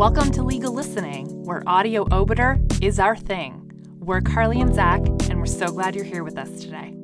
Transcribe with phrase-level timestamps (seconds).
[0.00, 3.70] Welcome to Legal Listening, where audio obiter is our thing.
[3.98, 6.94] We're Carly and Zach, and we're so glad you're here with us today.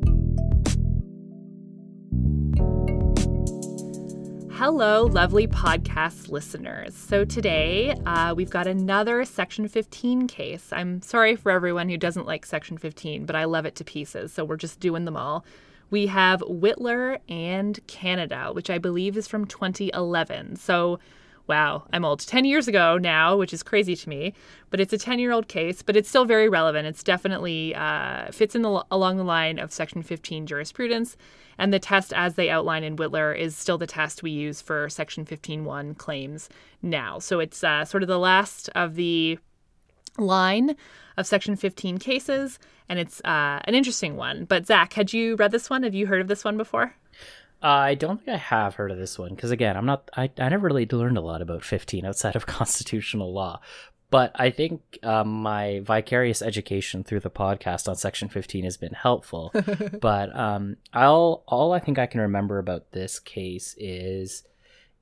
[4.55, 6.97] Hello, lovely podcast listeners.
[6.97, 10.73] So, today uh, we've got another Section 15 case.
[10.73, 14.33] I'm sorry for everyone who doesn't like Section 15, but I love it to pieces,
[14.33, 15.45] so we're just doing them all.
[15.91, 20.57] We have Withler and Canada, which I believe is from 2011.
[20.57, 20.99] So,
[21.47, 22.21] wow, I'm old.
[22.21, 24.35] 10 years ago now, which is crazy to me,
[24.71, 26.87] but it's a 10 year old case, but it's still very relevant.
[26.87, 31.17] It's definitely uh, fits in the, along the line of Section 15 jurisprudence.
[31.59, 34.89] And the test, as they outline in Withler is still the test we use for
[34.91, 36.49] Section 15.1 claims
[36.83, 37.19] now.
[37.19, 39.39] So it's uh, sort of the last of the
[40.19, 40.77] line
[41.17, 44.45] of Section 15 cases, and it's uh, an interesting one.
[44.45, 45.83] But Zach, had you read this one?
[45.83, 46.95] Have you heard of this one before?
[47.63, 50.11] I don't think I have heard of this one because again, I'm not.
[50.17, 53.61] I, I never really learned a lot about 15 outside of constitutional law,
[54.11, 58.93] but I think um, my vicarious education through the podcast on Section 15 has been
[58.93, 59.53] helpful.
[60.01, 64.45] but um, I'll all I think I can remember about this case is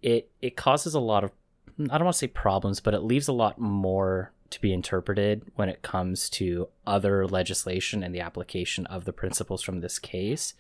[0.01, 1.33] it it causes a lot of
[1.79, 5.43] I don't want to say problems, but it leaves a lot more to be interpreted
[5.57, 10.55] when it comes to other legislation and the application of the principles from this case.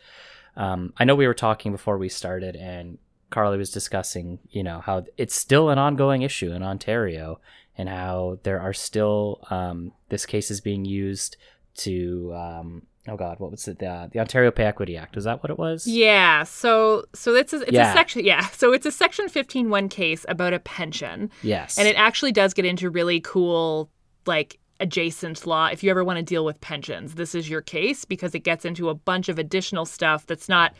[0.56, 2.98] Um, I know we were talking before we started, and
[3.30, 7.41] Carly was discussing, you know, how it's still an ongoing issue in Ontario,
[7.77, 11.36] and how there are still um, this case is being used
[11.78, 12.32] to.
[12.34, 13.80] Um, oh God, what was it?
[13.80, 15.16] The, the Ontario Pay Equity Act.
[15.16, 15.86] Is that what it was?
[15.86, 16.44] Yeah.
[16.44, 17.91] So so it's a, it's yeah.
[17.91, 18.25] a section.
[18.25, 18.47] Yeah.
[18.48, 21.30] So it's a Section fifteen one case about a pension.
[21.42, 21.78] Yes.
[21.78, 23.91] And it actually does get into really cool
[24.27, 27.14] like adjacent law if you ever want to deal with pensions.
[27.14, 30.75] This is your case because it gets into a bunch of additional stuff that's not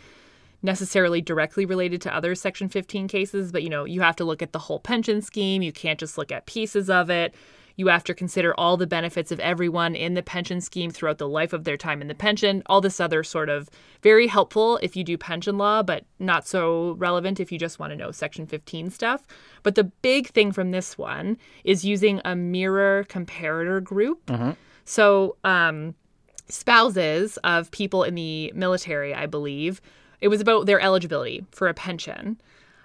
[0.63, 4.43] necessarily directly related to other section 15 cases, but you know, you have to look
[4.43, 5.63] at the whole pension scheme.
[5.63, 7.35] You can't just look at pieces of it.
[7.77, 11.29] You have to consider all the benefits of everyone in the pension scheme throughout the
[11.29, 12.63] life of their time in the pension.
[12.67, 13.69] All this other sort of
[14.03, 17.91] very helpful if you do pension law, but not so relevant if you just want
[17.91, 19.27] to know Section 15 stuff.
[19.63, 24.27] But the big thing from this one is using a mirror comparator group.
[24.27, 24.51] Mm-hmm.
[24.85, 25.95] So, um,
[26.49, 29.81] spouses of people in the military, I believe,
[30.21, 32.41] it was about their eligibility for a pension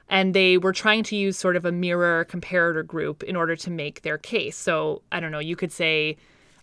[0.09, 3.70] and they were trying to use sort of a mirror comparator group in order to
[3.70, 4.58] make their case.
[4.58, 6.18] So, I don't know, you could say,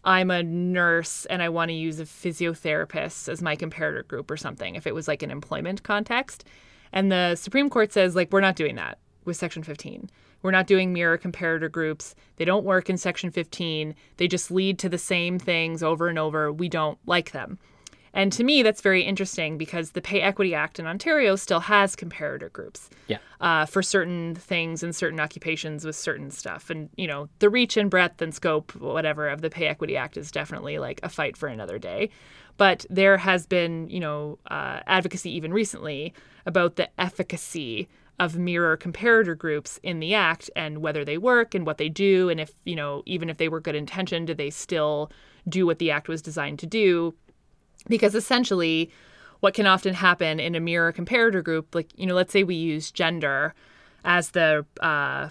[0.04, 4.36] I'm a nurse and I want to use a physiotherapist as my comparator group or
[4.36, 6.44] something, if it was like an employment context.
[6.92, 10.10] And the Supreme Court says, like, we're not doing that with Section 15.
[10.42, 12.14] We're not doing mirror comparator groups.
[12.36, 13.94] They don't work in Section 15.
[14.16, 16.52] They just lead to the same things over and over.
[16.52, 17.58] We don't like them.
[18.16, 21.94] And to me, that's very interesting because the Pay Equity Act in Ontario still has
[21.94, 23.18] comparator groups yeah.
[23.42, 26.70] uh, for certain things and certain occupations with certain stuff.
[26.70, 30.16] And, you know, the reach and breadth and scope, whatever, of the Pay Equity Act
[30.16, 32.08] is definitely like a fight for another day.
[32.56, 36.14] But there has been, you know, uh, advocacy even recently
[36.46, 37.86] about the efficacy
[38.18, 42.30] of mirror comparator groups in the act and whether they work and what they do
[42.30, 45.10] and if you know even if they were good intentioned do they still
[45.46, 47.14] do what the act was designed to do
[47.88, 48.90] because essentially
[49.40, 52.54] what can often happen in a mirror comparator group like you know let's say we
[52.54, 53.54] use gender
[54.04, 55.28] as the uh,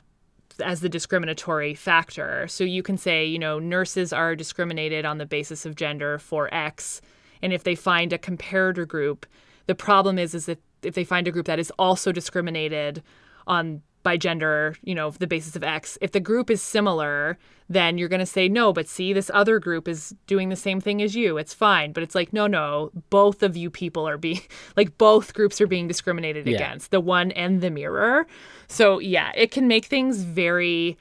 [0.63, 2.47] as the discriminatory factor.
[2.47, 6.53] So you can say you know nurses are discriminated on the basis of gender for
[6.53, 7.01] x
[7.41, 9.25] and if they find a comparator group
[9.67, 13.01] the problem is is if, if they find a group that is also discriminated
[13.47, 15.97] on by gender, you know, the basis of X.
[15.99, 19.59] If the group is similar, then you're going to say, no, but see, this other
[19.59, 21.37] group is doing the same thing as you.
[21.37, 21.91] It's fine.
[21.91, 24.41] But it's like, no, no, both of you people are being,
[24.77, 26.55] like, both groups are being discriminated yeah.
[26.55, 28.27] against, the one and the mirror.
[28.67, 30.97] So, yeah, it can make things very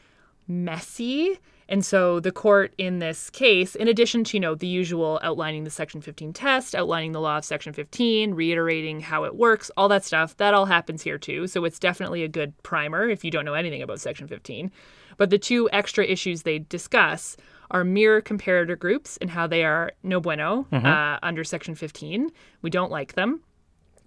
[0.48, 1.38] messy
[1.68, 5.64] and so the court in this case, in addition to, you know, the usual outlining
[5.64, 9.88] the Section 15 test, outlining the law of Section 15, reiterating how it works, all
[9.88, 11.46] that stuff, that all happens here too.
[11.46, 14.70] So it's definitely a good primer if you don't know anything about Section 15.
[15.16, 17.36] But the two extra issues they discuss
[17.70, 20.86] are mirror comparator groups and how they are no bueno mm-hmm.
[20.86, 22.30] uh, under Section 15.
[22.62, 23.40] We don't like them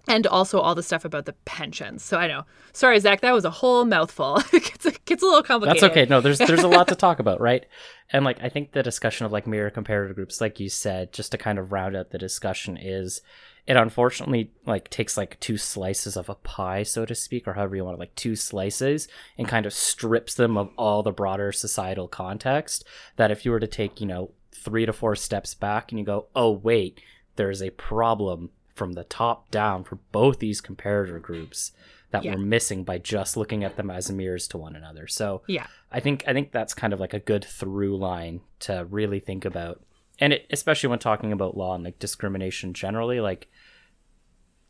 [0.08, 2.02] and also all the stuff about the pensions.
[2.02, 2.44] So I know.
[2.72, 4.38] Sorry, Zach, that was a whole mouthful.
[4.52, 5.82] it gets, a, gets a little complicated.
[5.82, 6.06] That's okay.
[6.06, 7.66] No, there's there's a lot to talk about, right?
[8.10, 11.32] And like I think the discussion of like mirror comparative groups, like you said, just
[11.32, 13.20] to kind of round out the discussion, is
[13.66, 17.76] it unfortunately like takes like two slices of a pie, so to speak, or however
[17.76, 21.52] you want it, like two slices, and kind of strips them of all the broader
[21.52, 22.84] societal context.
[23.16, 26.04] That if you were to take, you know, three to four steps back and you
[26.04, 27.00] go, oh wait,
[27.36, 31.72] there's a problem from the top down for both these comparator groups
[32.10, 32.34] that Yeah.
[32.34, 35.06] we're missing by just looking at them as mirrors to one another.
[35.06, 35.66] So Yeah.
[35.92, 39.44] I think I think that's kind of like a good through line to really think
[39.44, 39.82] about,
[40.18, 43.48] and it, especially when talking about law and like discrimination generally, like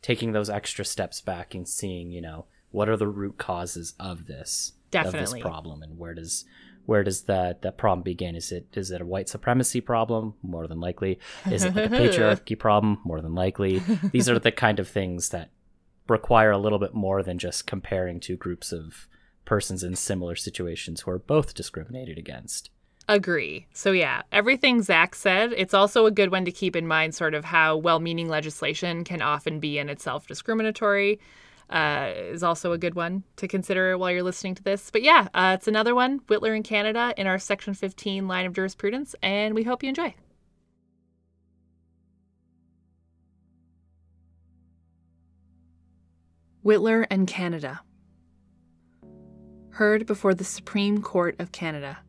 [0.01, 4.25] taking those extra steps back and seeing, you know, what are the root causes of
[4.27, 6.45] this of this problem, and where does
[6.89, 8.35] where does that that problem begin?
[8.35, 10.33] Is it is it a white supremacy problem?
[10.41, 11.19] More than likely,
[11.49, 12.99] is it like a patriarchy problem?
[13.05, 15.51] More than likely, these are the kind of things that
[16.07, 19.07] require a little bit more than just comparing two groups of
[19.45, 22.71] persons in similar situations who are both discriminated against.
[23.07, 23.67] Agree.
[23.71, 27.35] So, yeah, everything Zach said, it's also a good one to keep in mind sort
[27.35, 31.19] of how well meaning legislation can often be in itself discriminatory.
[31.69, 34.89] Uh, is also a good one to consider while you're listening to this.
[34.89, 38.53] But yeah, uh, it's another one, Withler in Canada, in our Section 15 line of
[38.53, 40.15] jurisprudence, and we hope you enjoy.
[46.65, 47.81] Withler and Canada.
[49.71, 51.99] Heard before the Supreme Court of Canada.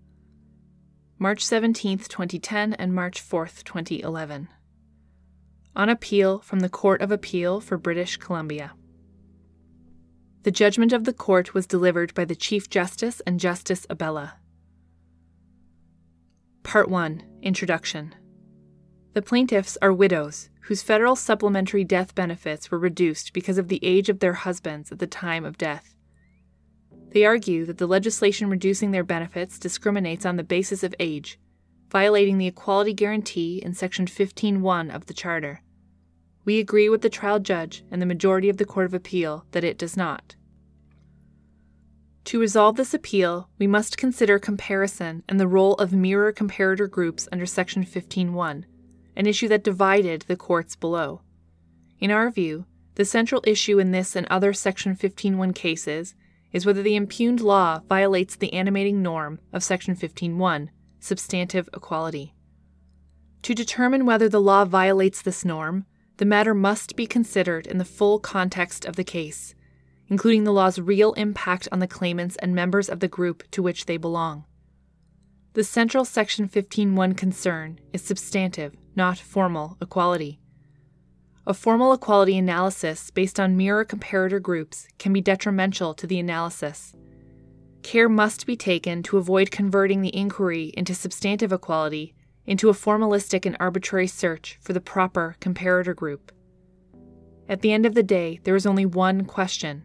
[1.18, 4.48] March 17, 2010 and March 4, 2011.
[5.76, 8.72] On appeal from the Court of Appeal for British Columbia.
[10.42, 14.36] The judgment of the court was delivered by the Chief Justice and Justice Abella.
[16.62, 18.14] Part 1 Introduction
[19.12, 24.08] The plaintiffs are widows whose federal supplementary death benefits were reduced because of the age
[24.08, 25.94] of their husbands at the time of death.
[27.10, 31.38] They argue that the legislation reducing their benefits discriminates on the basis of age,
[31.90, 35.60] violating the equality guarantee in Section 15.1 of the Charter.
[36.50, 39.62] We agree with the trial judge and the majority of the Court of Appeal that
[39.62, 40.34] it does not.
[42.24, 47.28] To resolve this appeal, we must consider comparison and the role of mirror comparator groups
[47.30, 48.64] under Section 15.1,
[49.14, 51.20] an issue that divided the courts below.
[52.00, 52.66] In our view,
[52.96, 56.16] the central issue in this and other Section 15.1 cases
[56.50, 62.34] is whether the impugned law violates the animating norm of Section 15.1, substantive equality.
[63.42, 65.86] To determine whether the law violates this norm,
[66.20, 69.54] the matter must be considered in the full context of the case,
[70.08, 73.86] including the law's real impact on the claimants and members of the group to which
[73.86, 74.44] they belong.
[75.54, 80.38] The central Section 15.1 concern is substantive, not formal, equality.
[81.46, 86.92] A formal equality analysis based on mirror comparator groups can be detrimental to the analysis.
[87.82, 92.14] Care must be taken to avoid converting the inquiry into substantive equality
[92.50, 96.32] into a formalistic and arbitrary search for the proper comparator group.
[97.48, 99.84] At the end of the day, there is only one question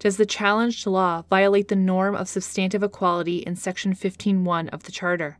[0.00, 4.90] Does the challenged law violate the norm of substantive equality in Section 15.1 of the
[4.90, 5.38] Charter?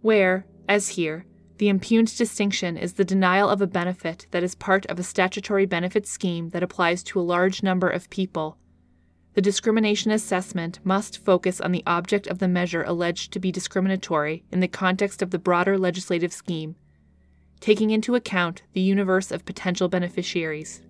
[0.00, 1.26] Where, as here,
[1.58, 5.64] the impugned distinction is the denial of a benefit that is part of a statutory
[5.64, 8.58] benefit scheme that applies to a large number of people.
[9.34, 14.44] The discrimination assessment must focus on the object of the measure alleged to be discriminatory
[14.52, 16.76] in the context of the broader legislative scheme,
[17.60, 20.82] taking into account the universe of potential beneficiaries.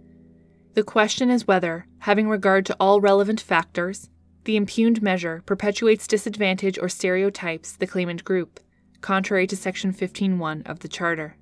[0.74, 4.08] The question is whether, having regard to all relevant factors,
[4.44, 8.58] the impugned measure perpetuates disadvantage or stereotypes the claimant group
[9.02, 11.36] contrary to Section 15.1 of the Charter.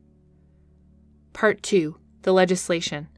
[1.32, 3.08] Part 2 The Legislation.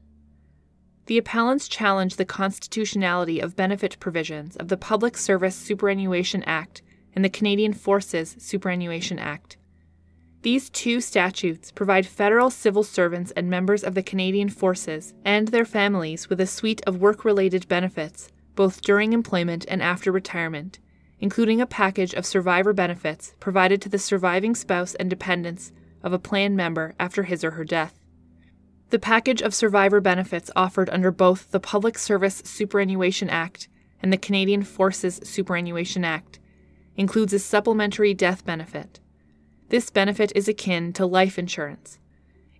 [1.05, 6.81] The appellants challenge the constitutionality of benefit provisions of the Public Service Superannuation Act
[7.13, 9.57] and the Canadian Forces Superannuation Act.
[10.43, 15.65] These two statutes provide federal civil servants and members of the Canadian Forces and their
[15.65, 20.79] families with a suite of work related benefits, both during employment and after retirement,
[21.19, 26.19] including a package of survivor benefits provided to the surviving spouse and dependents of a
[26.19, 28.02] plan member after his or her death.
[28.93, 33.67] The package of survivor benefits offered under both the Public Service Superannuation Act
[33.99, 36.37] and the Canadian Forces Superannuation Act
[36.95, 38.99] includes a supplementary death benefit.
[39.69, 41.97] This benefit is akin to life insurance.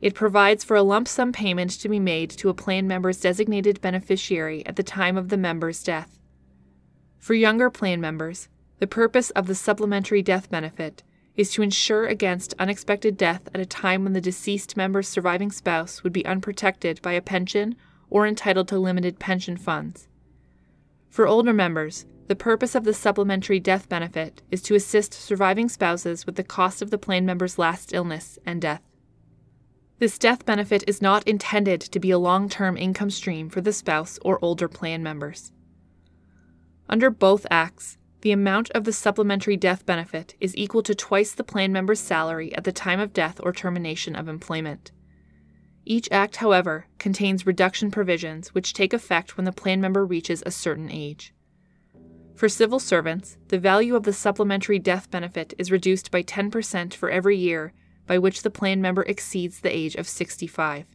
[0.02, 3.80] It provides for a lump sum payment to be made to a plan member's designated
[3.80, 6.18] beneficiary at the time of the member's death.
[7.20, 8.50] For younger plan members,
[8.80, 11.04] the purpose of the supplementary death benefit
[11.36, 16.04] is to insure against unexpected death at a time when the deceased member's surviving spouse
[16.04, 17.76] would be unprotected by a pension
[18.10, 20.08] or entitled to limited pension funds.
[21.10, 26.26] For older members, the purpose of the supplementary death benefit is to assist surviving spouses
[26.26, 28.82] with the cost of the plan member's last illness and death.
[30.00, 33.74] This death benefit is not intended to be a long term income stream for the
[33.74, 35.52] spouse or older plan members.
[36.90, 41.44] Under both acts, the amount of the supplementary death benefit is equal to twice the
[41.44, 44.94] plan member's salary at the time of death or termination of employment.
[45.84, 50.52] Each act, however, contains reduction provisions which take effect when the plan member reaches a
[50.52, 51.34] certain age.
[52.34, 57.10] For civil servants, the value of the supplementary death benefit is reduced by 10% for
[57.10, 57.74] every year
[58.08, 60.86] by which the plan member exceeds the age of 65.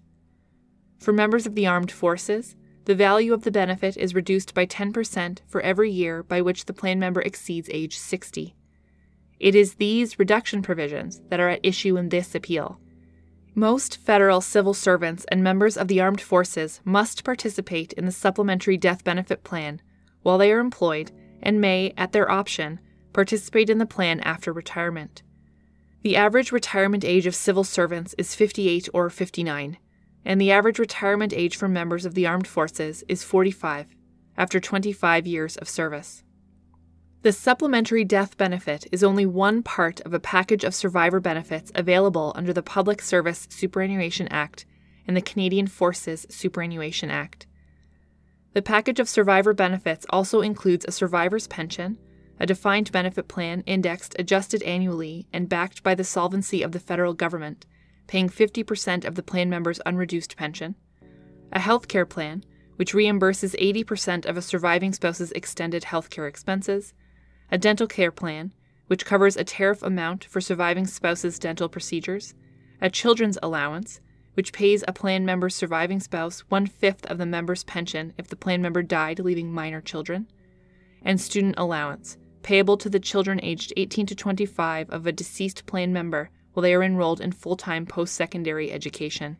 [0.98, 2.56] For members of the armed forces,
[2.88, 6.72] the value of the benefit is reduced by 10% for every year by which the
[6.72, 8.56] plan member exceeds age 60.
[9.38, 12.80] It is these reduction provisions that are at issue in this appeal.
[13.54, 18.78] Most federal civil servants and members of the armed forces must participate in the supplementary
[18.78, 19.82] death benefit plan
[20.22, 22.80] while they are employed and may, at their option,
[23.12, 25.22] participate in the plan after retirement.
[26.00, 29.76] The average retirement age of civil servants is 58 or 59,
[30.28, 33.86] and the average retirement age for members of the armed forces is 45
[34.36, 36.22] after 25 years of service.
[37.22, 42.32] The supplementary death benefit is only one part of a package of survivor benefits available
[42.36, 44.66] under the Public Service Superannuation Act
[45.06, 47.46] and the Canadian Forces Superannuation Act.
[48.52, 51.96] The package of survivor benefits also includes a survivor's pension,
[52.38, 57.14] a defined benefit plan indexed adjusted annually and backed by the solvency of the federal
[57.14, 57.64] government,
[58.08, 60.74] paying 50% of the plan member's unreduced pension,
[61.52, 62.42] a health care plan,
[62.76, 66.94] which reimburses 80% of a surviving spouse's extended health care expenses,
[67.52, 68.52] a dental care plan,
[68.88, 72.34] which covers a tariff amount for surviving spouse's dental procedures,
[72.80, 74.00] a children's allowance,
[74.34, 78.36] which pays a plan member's surviving spouse one fifth of the member's pension if the
[78.36, 80.26] plan member died leaving minor children,
[81.02, 85.92] and student allowance, payable to the children aged 18 to 25 of a deceased plan
[85.92, 89.36] member while they are enrolled in full time post secondary education.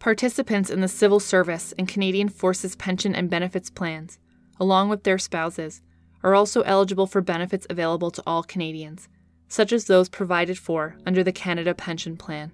[0.00, 4.18] Participants in the civil service and Canadian Forces pension and benefits plans,
[4.58, 5.82] along with their spouses,
[6.24, 9.08] are also eligible for benefits available to all Canadians,
[9.46, 12.50] such as those provided for under the Canada Pension Plan.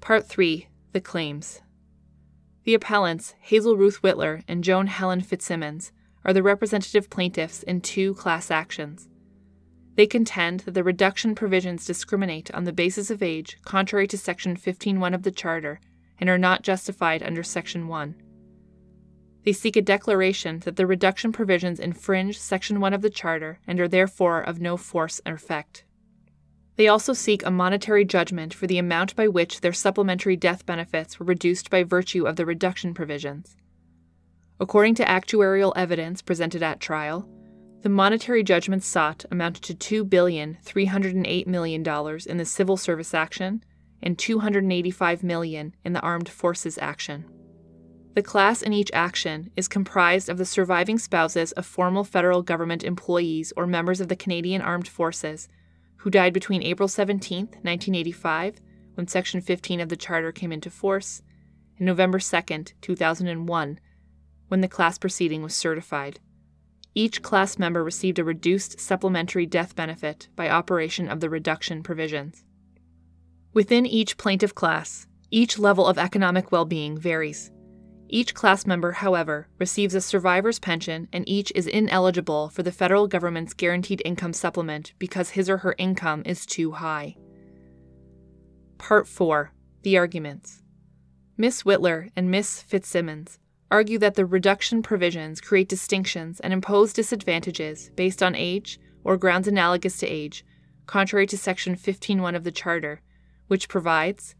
[0.00, 1.60] Part 3 The Claims
[2.64, 5.92] The appellants, Hazel Ruth Withler and Joan Helen Fitzsimonds,
[6.24, 9.10] are the representative plaintiffs in two class actions.
[9.94, 14.56] They contend that the reduction provisions discriminate on the basis of age contrary to Section
[14.56, 15.80] 15.1 of the Charter
[16.18, 18.14] and are not justified under Section 1.
[19.44, 23.80] They seek a declaration that the reduction provisions infringe Section 1 of the Charter and
[23.80, 25.84] are therefore of no force or effect.
[26.76, 31.20] They also seek a monetary judgment for the amount by which their supplementary death benefits
[31.20, 33.56] were reduced by virtue of the reduction provisions.
[34.58, 37.28] According to actuarial evidence presented at trial,
[37.82, 41.82] the monetary judgments sought amounted to $2,308 million
[42.26, 43.64] in the civil service action
[44.02, 47.24] and 285 million in the armed forces action.
[48.14, 52.84] The class in each action is comprised of the surviving spouses of formal federal government
[52.84, 55.48] employees or members of the Canadian Armed Forces
[56.02, 58.56] who died between April 17, 1985,
[58.94, 61.22] when Section 15 of the Charter came into force,
[61.78, 63.80] and November 2, 2001,
[64.48, 66.18] when the class proceeding was certified.
[66.94, 72.44] Each class member received a reduced supplementary death benefit by operation of the reduction provisions.
[73.54, 77.50] Within each plaintiff class, each level of economic well being varies.
[78.08, 83.06] Each class member, however, receives a survivor's pension and each is ineligible for the federal
[83.06, 87.16] government's guaranteed income supplement because his or her income is too high.
[88.76, 90.62] Part 4 The Arguments
[91.38, 93.38] Miss Withler and Miss Fitzsimonds
[93.72, 99.48] argue that the reduction provisions create distinctions and impose disadvantages based on age or grounds
[99.48, 100.44] analogous to age,
[100.86, 103.00] contrary to Section 15.1 of the Charter,
[103.48, 104.34] which provides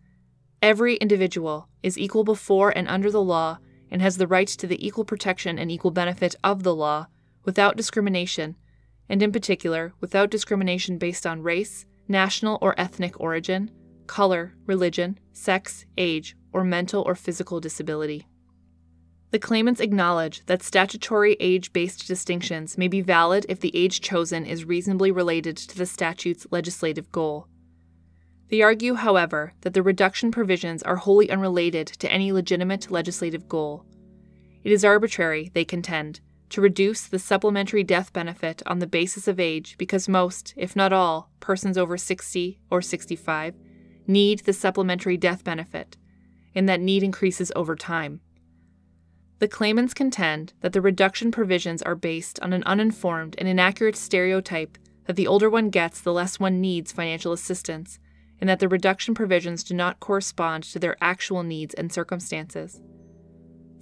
[0.61, 3.59] Every individual is equal before and under the law
[3.91, 7.07] and has the right to the equal protection and equal benefit of the law
[7.45, 8.55] without discrimination,
[9.09, 13.71] and in particular without discrimination based on race, national or ethnic origin,
[14.07, 18.27] color, religion, sex, age, or mental or physical disability.
[19.33, 24.45] The claimants acknowledge that statutory age based distinctions may be valid if the age chosen
[24.45, 27.49] is reasonably related to the statute's legislative goal.
[28.51, 33.87] They argue, however, that the reduction provisions are wholly unrelated to any legitimate legislative goal.
[34.65, 36.21] It is arbitrary, they contend,
[36.51, 40.93] to reduce the supplementary death benefit on the basis of age because most, if not
[40.93, 43.55] all, persons over 60 or 65
[44.07, 45.97] need the supplementary death benefit,
[46.55, 48.21] and that need increases over time.
[49.43, 54.79] The claimants contend that the reduction provisions are based on an uninformed and inaccurate stereotype
[55.07, 57.99] that the older one gets, the less one needs financial assistance,
[58.41, 62.81] and that the reduction provisions do not correspond to their actual needs and circumstances.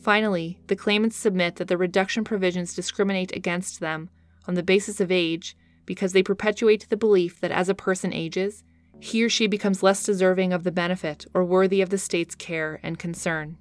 [0.02, 4.08] Finally, the claimants submit that the reduction provisions discriminate against them
[4.48, 8.64] on the basis of age because they perpetuate the belief that as a person ages,
[8.98, 12.80] he or she becomes less deserving of the benefit or worthy of the state's care
[12.82, 13.58] and concern.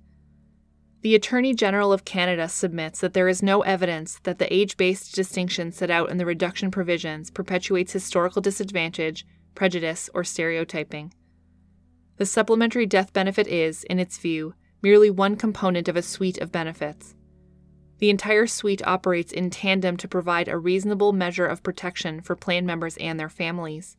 [1.01, 5.15] The Attorney General of Canada submits that there is no evidence that the age based
[5.15, 9.25] distinction set out in the reduction provisions perpetuates historical disadvantage,
[9.55, 11.13] prejudice, or stereotyping.
[12.17, 16.51] The supplementary death benefit is, in its view, merely one component of a suite of
[16.51, 17.15] benefits.
[17.99, 22.65] The entire suite operates in tandem to provide a reasonable measure of protection for plan
[22.65, 23.95] members and their families.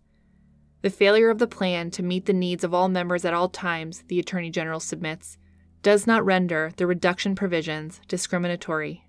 [0.83, 4.05] The failure of the plan to meet the needs of all members at all times,
[4.09, 5.39] the Attorney General submits,
[5.83, 9.05] does not render the reduction provisions discriminatory.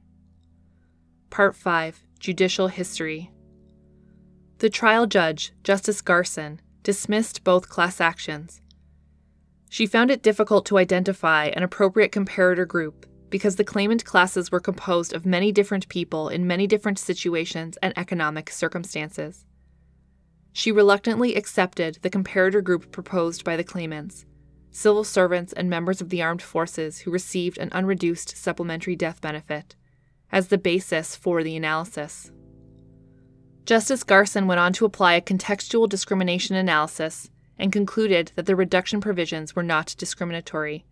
[1.30, 3.32] Part 5 Judicial History
[4.60, 8.62] The trial judge, Justice Garson, dismissed both class actions.
[9.70, 14.60] She found it difficult to identify an appropriate comparator group because the claimant classes were
[14.60, 19.46] composed of many different people in many different situations and economic circumstances.
[20.54, 24.26] She reluctantly accepted the comparator group proposed by the claimants
[24.72, 29.76] civil servants, and members of the armed forces who received an unreduced supplementary death benefit,
[30.32, 32.32] as the basis for the analysis.
[33.66, 39.02] Justice Garson went on to apply a contextual discrimination analysis and concluded that the reduction
[39.02, 40.86] provisions were not discriminatory.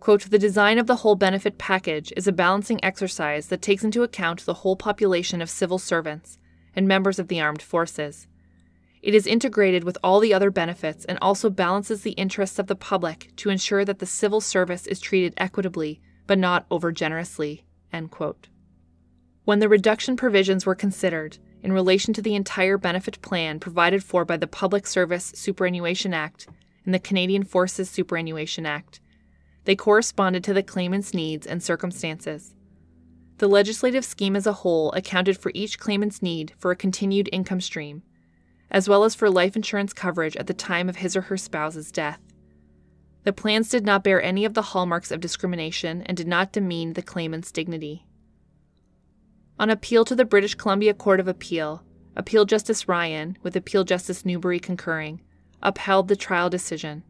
[0.00, 4.02] Quote, the design of the whole benefit package is a balancing exercise that takes into
[4.02, 6.38] account the whole population of civil servants
[6.74, 8.26] and members of the armed forces
[9.02, 12.76] it is integrated with all the other benefits and also balances the interests of the
[12.76, 17.64] public to ensure that the civil service is treated equitably but not over generously.
[19.44, 24.24] When the reduction provisions were considered in relation to the entire benefit plan provided for
[24.24, 26.46] by the Public Service Superannuation Act
[26.84, 29.00] and the Canadian Forces Superannuation Act,
[29.64, 32.54] they corresponded to the claimant's needs and circumstances.
[33.38, 37.60] The legislative scheme as a whole accounted for each claimant's need for a continued income
[37.60, 38.02] stream
[38.72, 41.92] as well as for life insurance coverage at the time of his or her spouse's
[41.92, 42.18] death.
[43.24, 46.94] The plans did not bear any of the hallmarks of discrimination and did not demean
[46.94, 48.04] the claimant's dignity.
[49.60, 51.84] On appeal to the British Columbia Court of Appeal,
[52.16, 55.20] Appeal Justice Ryan, with Appeal Justice Newbury concurring,
[55.62, 57.04] upheld the trial decision.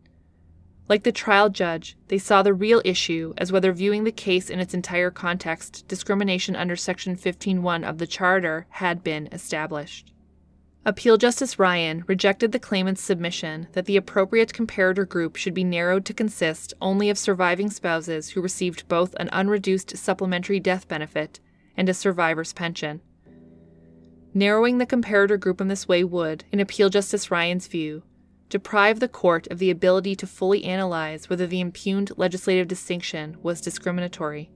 [0.88, 4.60] Like the trial judge, they saw the real issue as whether viewing the case in
[4.60, 10.11] its entire context, discrimination under Section 15.1 of the Charter had been established.
[10.84, 16.04] Appeal Justice Ryan rejected the claimant's submission that the appropriate comparator group should be narrowed
[16.06, 21.38] to consist only of surviving spouses who received both an unreduced supplementary death benefit
[21.76, 23.00] and a survivor's pension.
[24.34, 28.02] Narrowing the comparator group in this way would, in Appeal Justice Ryan's view,
[28.48, 33.60] deprive the court of the ability to fully analyze whether the impugned legislative distinction was
[33.60, 34.50] discriminatory.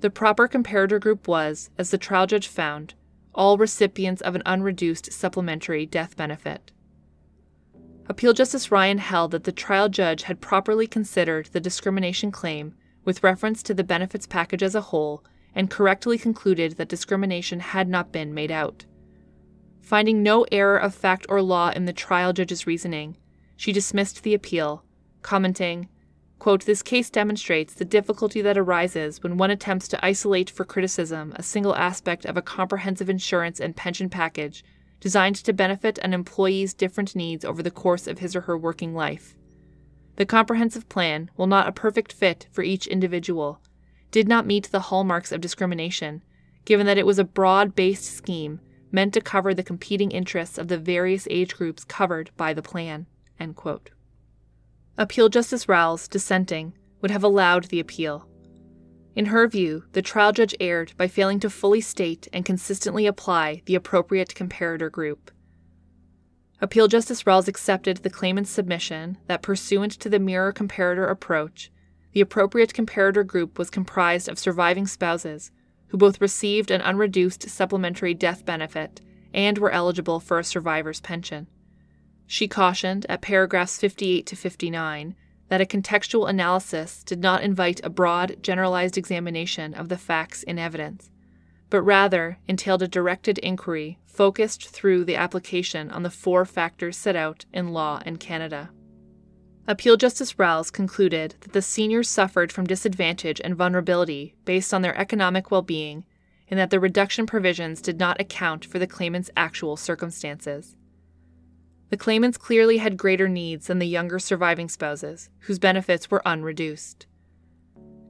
[0.00, 2.94] The proper comparator group was, as the trial judge found,
[3.34, 6.72] all recipients of an unreduced supplementary death benefit.
[8.08, 13.22] Appeal Justice Ryan held that the trial judge had properly considered the discrimination claim with
[13.22, 18.12] reference to the benefits package as a whole and correctly concluded that discrimination had not
[18.12, 18.84] been made out.
[19.80, 23.16] Finding no error of fact or law in the trial judge's reasoning,
[23.56, 24.84] she dismissed the appeal,
[25.22, 25.88] commenting,
[26.40, 31.34] Quote, this case demonstrates the difficulty that arises when one attempts to isolate for criticism
[31.36, 34.64] a single aspect of a comprehensive insurance and pension package
[35.00, 38.94] designed to benefit an employee's different needs over the course of his or her working
[38.94, 39.36] life.
[40.16, 43.60] The comprehensive plan, while not a perfect fit for each individual,
[44.10, 46.24] did not meet the hallmarks of discrimination,
[46.64, 50.68] given that it was a broad based scheme meant to cover the competing interests of
[50.68, 53.04] the various age groups covered by the plan.
[53.38, 53.90] End quote.
[55.00, 58.28] Appeal Justice Rowles, dissenting, would have allowed the appeal.
[59.16, 63.62] In her view, the trial judge erred by failing to fully state and consistently apply
[63.64, 65.30] the appropriate comparator group.
[66.60, 71.72] Appeal Justice Rowles accepted the claimant's submission that, pursuant to the mirror comparator approach,
[72.12, 75.50] the appropriate comparator group was comprised of surviving spouses
[75.88, 79.00] who both received an unreduced supplementary death benefit
[79.32, 81.46] and were eligible for a survivor's pension.
[82.32, 85.16] She cautioned at paragraphs 58 to 59
[85.48, 90.56] that a contextual analysis did not invite a broad, generalized examination of the facts in
[90.56, 91.10] evidence,
[91.70, 97.16] but rather entailed a directed inquiry focused through the application on the four factors set
[97.16, 98.70] out in law in Canada.
[99.66, 104.96] Appeal Justice Rowles concluded that the seniors suffered from disadvantage and vulnerability based on their
[104.96, 106.04] economic well being,
[106.48, 110.76] and that the reduction provisions did not account for the claimant's actual circumstances.
[111.90, 117.06] The claimants clearly had greater needs than the younger surviving spouses, whose benefits were unreduced.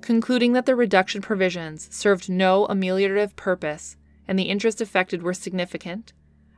[0.02, 3.96] Concluding that the reduction provisions served no ameliorative purpose
[4.28, 6.12] and the interests affected were significant,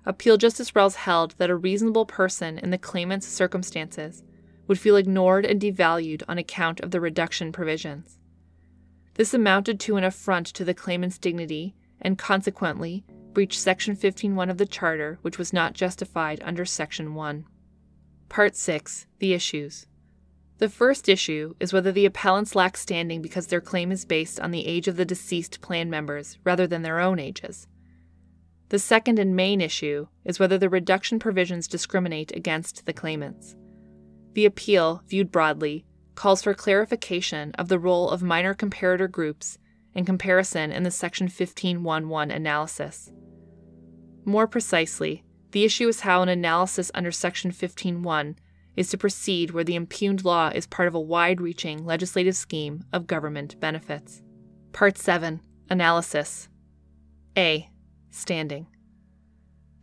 [0.05, 4.25] Appeal Justice Rowles held that a reasonable person in the claimant's circumstances
[4.67, 8.19] would feel ignored and devalued on account of the reduction provisions.
[9.15, 13.05] This amounted to an affront to the claimant's dignity and consequently
[13.35, 17.45] breached Section 15.1 of the Charter, which was not justified under Section 1.
[18.29, 19.87] Part 6 The Issues.
[20.59, 24.53] The first issue is whether the appellants lack standing because their claim is based on
[24.53, 27.67] the age of the deceased plan members rather than their own ages.
[28.69, 33.57] The second and main issue is whether the reduction provisions discriminate against the claimants.
[34.35, 39.59] The appeal, viewed broadly, calls for clarification of the role of mirror comparator groups
[39.95, 43.13] and comparison in the Section 15.1.1 analysis.
[44.25, 48.37] More precisely, the issue is how an analysis under Section 15.1
[48.77, 52.85] is to proceed where the impugned law is part of a wide reaching legislative scheme
[52.93, 54.23] of government benefits.
[54.73, 56.49] Part 7 Analysis
[57.37, 57.69] A.
[58.11, 58.67] Standing.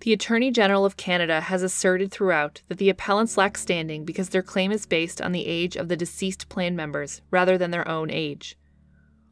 [0.02, 4.42] The Attorney General of Canada has asserted throughout that the appellants lack standing because their
[4.42, 8.10] claim is based on the age of the deceased plan members rather than their own
[8.10, 8.58] age.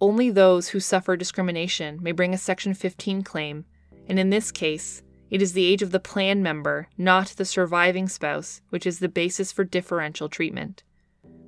[0.02, 3.66] Only those who suffer discrimination may bring a Section 15 claim,
[4.08, 8.08] and in this case, it is the age of the plan member, not the surviving
[8.08, 10.84] spouse, which is the basis for differential treatment.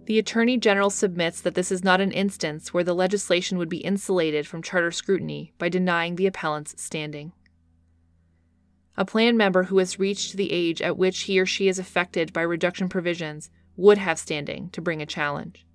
[0.06, 3.78] The Attorney General submits that this is not an instance where the legislation would be
[3.78, 7.32] insulated from charter scrutiny by denying the appellant's standing.
[8.98, 12.34] A plan member who has reached the age at which he or she is affected
[12.34, 15.66] by reduction provisions would have standing to bring a challenge.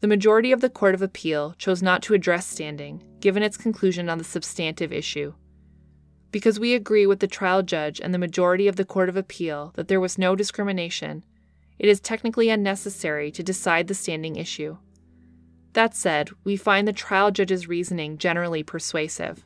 [0.00, 4.08] The majority of the Court of Appeal chose not to address standing, given its conclusion
[4.08, 5.34] on the substantive issue.
[6.30, 9.72] Because we agree with the trial judge and the majority of the Court of Appeal
[9.74, 11.24] that there was no discrimination,
[11.78, 14.76] it is technically unnecessary to decide the standing issue.
[15.72, 19.44] That said, we find the trial judge's reasoning generally persuasive.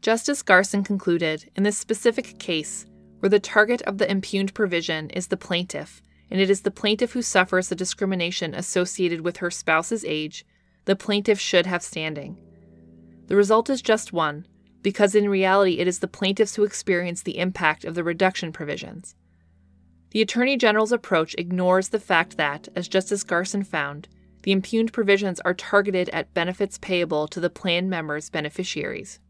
[0.00, 2.86] Justice Garson concluded in this specific case,
[3.20, 7.12] where the target of the impugned provision is the plaintiff, and it is the plaintiff
[7.12, 10.44] who suffers the discrimination associated with her spouse's age,
[10.86, 12.36] the plaintiff should have standing.
[13.28, 14.46] The result is just one,
[14.82, 19.14] because in reality it is the plaintiffs who experience the impact of the reduction provisions.
[20.10, 24.08] The Attorney General's approach ignores the fact that, as Justice Garson found,
[24.42, 29.20] the impugned provisions are targeted at benefits payable to the plan members' beneficiaries.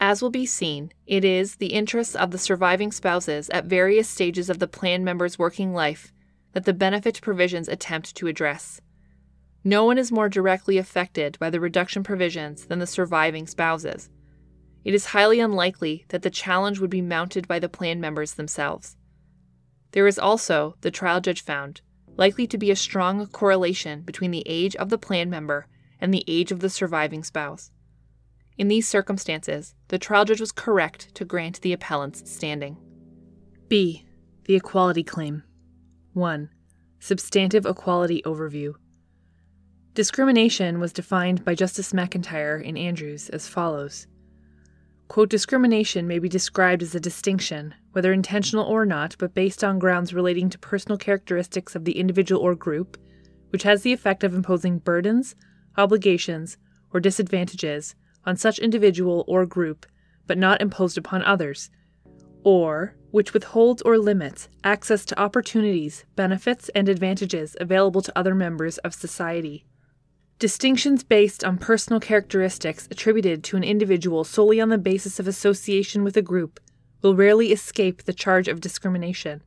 [0.00, 4.48] As will be seen, it is the interests of the surviving spouses at various stages
[4.48, 6.12] of the plan member's working life
[6.52, 8.80] that the benefit provisions attempt to address.
[9.64, 14.08] No one is more directly affected by the reduction provisions than the surviving spouses.
[14.88, 18.96] It is highly unlikely that the challenge would be mounted by the plan members themselves.
[19.92, 21.82] There is also, the trial judge found,
[22.16, 25.66] likely to be a strong correlation between the age of the plan member
[26.00, 27.70] and the age of the surviving spouse.
[28.56, 32.78] In these circumstances, the trial judge was correct to grant the appellant's standing.
[33.68, 34.06] B.
[34.44, 35.42] The Equality Claim
[36.14, 36.48] 1.
[36.98, 38.72] Substantive Equality Overview.
[39.92, 44.06] Discrimination was defined by Justice McIntyre in Andrews as follows
[45.08, 49.78] Quote, Discrimination may be described as a distinction, whether intentional or not, but based on
[49.78, 52.98] grounds relating to personal characteristics of the individual or group,
[53.48, 55.34] which has the effect of imposing burdens,
[55.78, 56.58] obligations,
[56.92, 57.94] or disadvantages
[58.26, 59.86] on such individual or group,
[60.26, 61.70] but not imposed upon others,
[62.44, 68.76] or which withholds or limits access to opportunities, benefits, and advantages available to other members
[68.78, 69.64] of society.
[70.38, 76.04] Distinctions based on personal characteristics attributed to an individual solely on the basis of association
[76.04, 76.60] with a group
[77.02, 79.42] will rarely escape the charge of discrimination,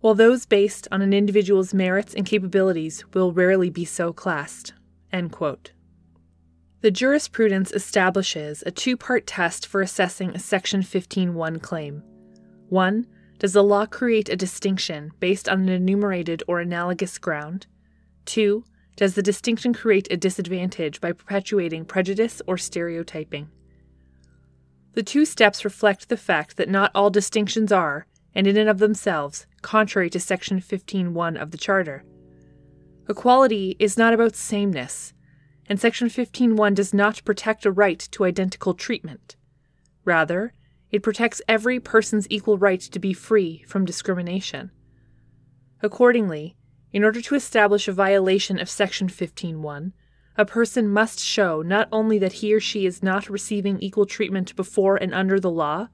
[0.00, 4.72] while those based on an individual's merits and capabilities will rarely be so classed.
[6.80, 12.02] The jurisprudence establishes a two part test for assessing a Section 15.1 claim.
[12.68, 13.06] 1.
[13.38, 17.66] Does the law create a distinction based on an enumerated or analogous ground?
[18.24, 18.64] 2.
[19.00, 23.48] Does the distinction create a disadvantage by perpetuating prejudice or stereotyping?
[24.92, 28.76] The two steps reflect the fact that not all distinctions are, and in and of
[28.76, 32.04] themselves, contrary to Section 15.1 of the Charter.
[33.08, 35.14] Equality is not about sameness
[35.66, 39.36] and Section 15.1 does not protect a right to identical treatment.
[40.04, 40.52] Rather,
[40.90, 44.72] it protects every person's equal right to be free from discrimination.
[45.80, 46.58] Accordingly,
[46.92, 49.92] in order to establish a violation of Section 15.1,
[50.36, 54.56] a person must show not only that he or she is not receiving equal treatment
[54.56, 55.88] before and under the law,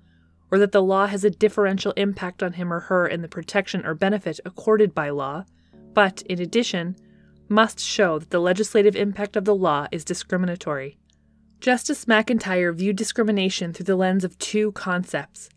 [0.50, 3.84] or that the law has a differential impact on him or her in the protection
[3.84, 5.44] or benefit accorded by law,
[5.92, 6.96] but, in addition,
[7.48, 10.98] must show that the legislative impact of the law is discriminatory.
[11.60, 15.48] Justice McIntyre viewed discrimination through the lens of two concepts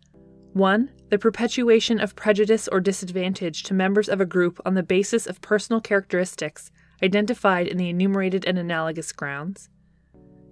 [0.54, 0.90] 1.
[1.10, 5.42] The perpetuation of prejudice or disadvantage to members of a group on the basis of
[5.42, 9.70] personal characteristics identified in the enumerated and analogous grounds.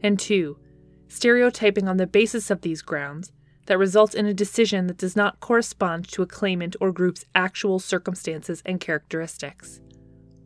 [0.02, 0.58] And 2.
[1.10, 3.32] Stereotyping on the basis of these grounds
[3.68, 7.78] that results in a decision that does not correspond to a claimant or group's actual
[7.80, 9.80] circumstances and characteristics.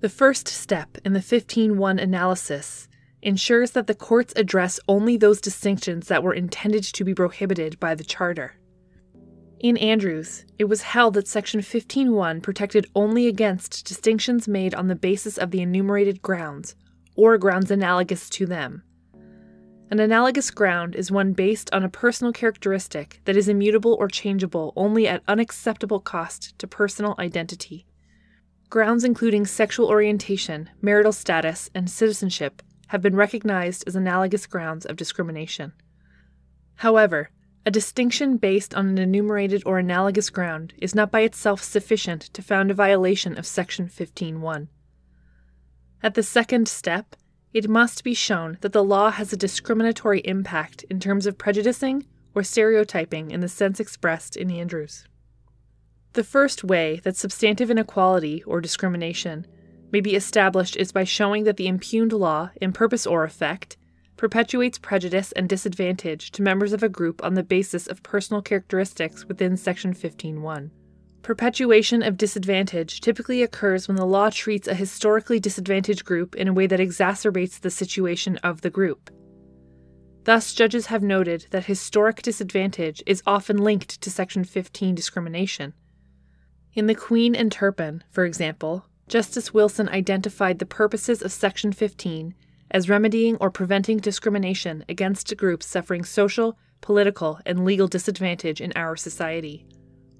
[0.01, 2.89] The first step in the 15.1 analysis
[3.21, 7.95] ensures that the courts address only those distinctions that were intended to be prohibited by
[7.95, 8.55] the Charter.
[9.61, 14.95] In Andrews, it was held that Section 15.1 protected only against distinctions made on the
[14.95, 16.75] basis of the enumerated grounds,
[17.15, 18.81] or grounds analogous to them.
[19.91, 24.73] An analogous ground is one based on a personal characteristic that is immutable or changeable
[24.75, 27.85] only at unacceptable cost to personal identity.
[28.71, 34.95] Grounds including sexual orientation, marital status, and citizenship have been recognized as analogous grounds of
[34.95, 35.73] discrimination.
[36.77, 37.29] However,
[37.65, 42.41] a distinction based on an enumerated or analogous ground is not by itself sufficient to
[42.41, 44.67] found a violation of Section 15.1.
[46.01, 47.15] At the second step,
[47.53, 52.07] it must be shown that the law has a discriminatory impact in terms of prejudicing
[52.33, 55.05] or stereotyping in the sense expressed in Andrews.
[56.13, 59.45] The first way that substantive inequality or discrimination
[59.91, 63.77] may be established is by showing that the impugned law, in purpose or effect,
[64.21, 69.25] perpetuates prejudice and disadvantage to members of a group on the basis of personal characteristics
[69.25, 70.69] within Section 15.1.
[71.23, 76.53] Perpetuation of disadvantage typically occurs when the law treats a historically disadvantaged group in a
[76.53, 79.09] way that exacerbates the situation of the group.
[80.25, 85.73] Thus, judges have noted that historic disadvantage is often linked to Section 15 discrimination.
[86.75, 92.35] In the Queen and Turpin, for example, Justice Wilson identified the purposes of Section 15
[92.71, 98.95] as remedying or preventing discrimination against groups suffering social, political, and legal disadvantage in our
[98.95, 99.65] society.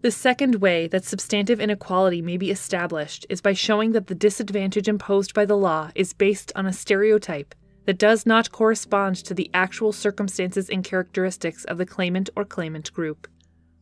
[0.01, 4.87] The second way that substantive inequality may be established is by showing that the disadvantage
[4.87, 7.53] imposed by the law is based on a stereotype
[7.85, 12.91] that does not correspond to the actual circumstances and characteristics of the claimant or claimant
[12.93, 13.27] group.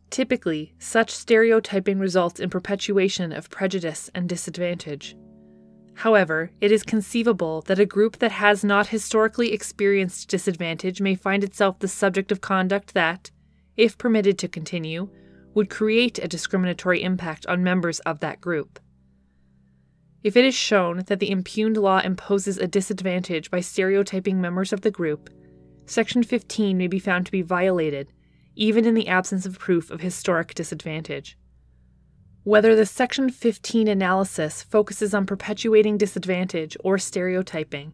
[0.09, 5.15] Typically, such stereotyping results in perpetuation of prejudice and disadvantage.
[5.99, 11.43] However, it is conceivable that a group that has not historically experienced disadvantage may find
[11.43, 13.31] itself the subject of conduct that,
[13.75, 15.09] if permitted to continue,
[15.53, 18.79] would create a discriminatory impact on members of that group.
[20.23, 24.79] If it is shown that the impugned law imposes a disadvantage by stereotyping members of
[24.79, 25.29] the group,
[25.85, 28.13] Section 15 may be found to be violated,
[28.55, 31.37] even in the absence of proof of historic disadvantage.
[32.43, 37.91] Whether the Section 15 analysis focuses on perpetuating disadvantage or stereotyping,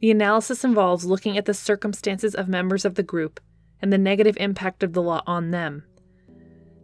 [0.00, 3.40] the analysis involves looking at the circumstances of members of the group
[3.82, 5.84] and the negative impact of the law on them.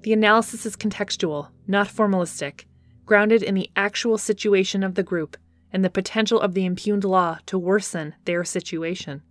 [0.02, 2.64] The analysis is contextual, not formalistic,
[3.06, 5.38] grounded in the actual situation of the group
[5.72, 9.22] and the potential of the impugned law to worsen their situation.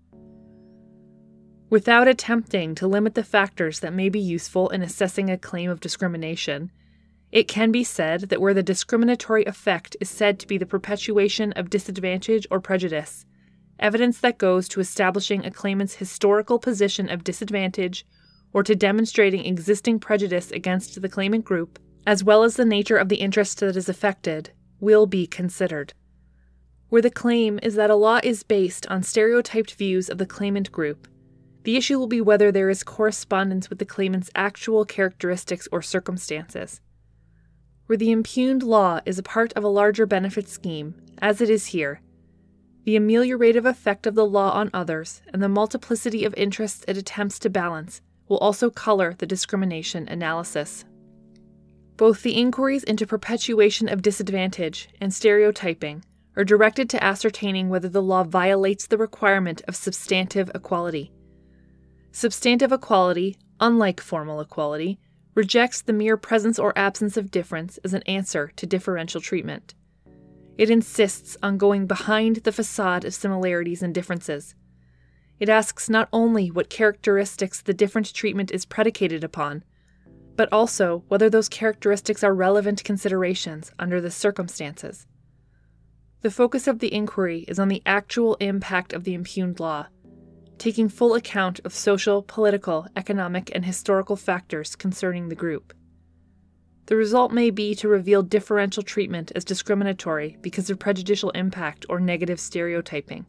[1.70, 5.80] Without attempting to limit the factors that may be useful in assessing a claim of
[5.80, 6.72] discrimination,
[7.34, 11.52] it can be said that where the discriminatory effect is said to be the perpetuation
[11.54, 13.26] of disadvantage or prejudice,
[13.80, 18.06] evidence that goes to establishing a claimant's historical position of disadvantage
[18.54, 23.10] or to demonstrating existing prejudice against the claimant group, as well as the nature of
[23.10, 25.92] the interest that is affected, will be considered.
[26.90, 30.72] Where the claim is that a law is based on stereotyped views of the claimant
[30.72, 31.08] group,
[31.64, 36.80] the issue will be whether there is correspondence with the claimant's actual characteristics or circumstances
[37.86, 41.68] where the impugned law is a part of a larger benefit scheme, as it is
[41.68, 42.02] here.
[42.86, 47.40] The ameliorative effect of the law on others and the multiplicity of interests it attempts
[47.40, 50.86] to balance will also color the discrimination analysis.
[51.96, 56.04] Both the inquiries into perpetuation of disadvantage and stereotyping
[56.36, 61.12] are directed to ascertaining whether the law violates the requirement of substantive equality.
[62.12, 65.00] Substantive equality, unlike formal equality,
[65.36, 69.74] rejects the mere presence or absence of difference as an answer to differential treatment.
[70.58, 74.56] It insists on going behind the facade of similarities and differences.
[75.40, 79.64] It asks not only what characteristics the different treatment is predicated upon,
[80.36, 85.08] but also whether those characteristics are relevant considerations under the circumstances.
[86.22, 89.88] The focus of the inquiry is on the actual impact of the impugned law
[90.58, 95.74] taking full account of social, political, economic, and historical factors concerning the group.
[96.86, 102.00] The result may be to reveal differential treatment as discriminatory because of prejudicial impact or
[102.00, 103.26] negative stereotyping.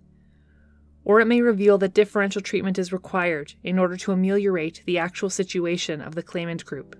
[1.04, 5.30] Or it may reveal that differential treatment is required in order to ameliorate the actual
[5.30, 6.96] situation of the claimant group.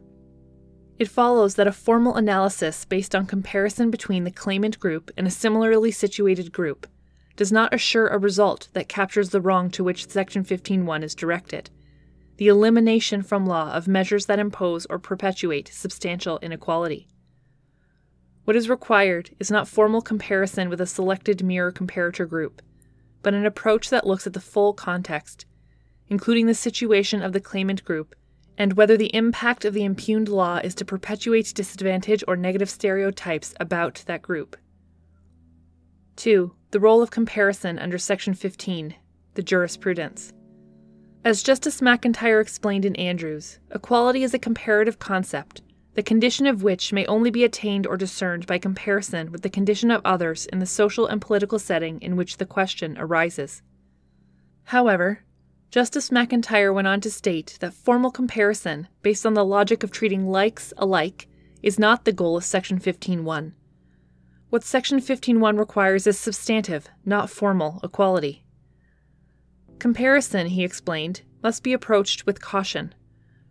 [0.97, 5.31] It follows that a formal analysis based on comparison between the claimant group and a
[5.31, 6.87] similarly situated group
[7.37, 11.71] does not assure a result that captures the wrong to which Section 15.1 is directed
[12.37, 17.07] the elimination from law of measures that impose or perpetuate substantial inequality.
[18.45, 22.61] What is required is not formal comparison with a selected mirror comparator group,
[23.23, 25.47] but an approach that looks at the full context,
[26.09, 28.15] including the situation of the claimant group
[28.57, 33.55] and whether the impact of the impugned law is to perpetuate disadvantage or negative stereotypes
[33.59, 34.57] about that group.
[36.17, 36.55] 2.
[36.75, 38.97] The role of comparison under Section 15,
[39.35, 40.33] the jurisprudence.
[41.25, 45.63] As Justice McIntyre explained in Andrews, equality is a comparative concept,
[45.95, 49.93] the condition of which may only be attained or discerned by comparison with the condition
[49.93, 53.63] of others in the social and political setting in which the question arises.
[54.65, 55.21] However,
[55.71, 60.27] Justice McIntyre went on to state that formal comparison, based on the logic of treating
[60.27, 61.29] likes alike,
[61.63, 63.53] is not the goal of Section 15.1.
[64.55, 68.45] What Section 15.1 requires is substantive, not formal, equality.
[69.81, 72.95] Comparison, he explained, must be approached with caution.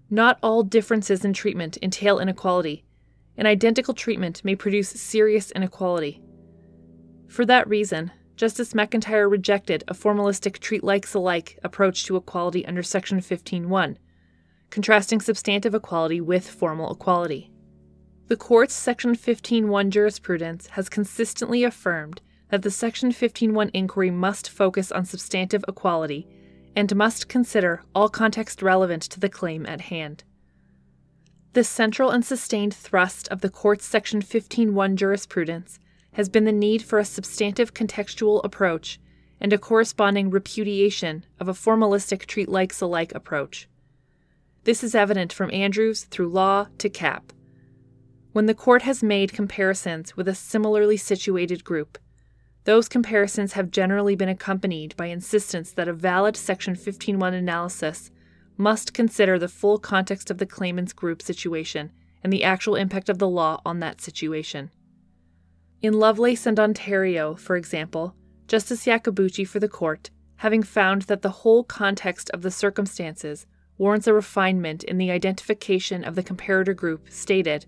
[0.09, 2.85] Not all differences in treatment entail inequality.
[3.35, 6.21] An identical treatment may produce serious inequality.
[7.27, 12.81] For that reason, Justice McIntyre rejected a formalistic treat likes alike approach to equality under
[12.81, 13.97] Section 15.1,
[14.69, 17.52] contrasting substantive equality with formal equality.
[18.29, 24.93] The Court's Section 15.1 jurisprudence has consistently affirmed that the Section 15.1 inquiry must focus
[24.93, 26.25] on substantive equality
[26.73, 30.23] and must consider all context relevant to the claim at hand.
[31.51, 35.79] The central and sustained thrust of the Court's Section 15.1 jurisprudence
[36.13, 38.99] has been the need for a substantive contextual approach
[39.41, 43.67] and a corresponding repudiation of a formalistic treat likes alike approach.
[44.63, 47.33] This is evident from Andrews through law to Kapp.
[48.33, 51.99] When the Court has made comparisons with a similarly situated group,
[52.63, 58.09] those comparisons have generally been accompanied by insistence that a valid Section 15.1 analysis
[58.57, 61.91] must consider the full context of the claimant's group situation
[62.23, 64.71] and the actual impact of the law on that situation.
[65.83, 68.15] In Lovelace and Ontario, for example,
[68.47, 73.45] Justice Iacobucci for the court, having found that the whole context of the circumstances
[73.77, 77.67] warrants a refinement in the identification of the comparator group, stated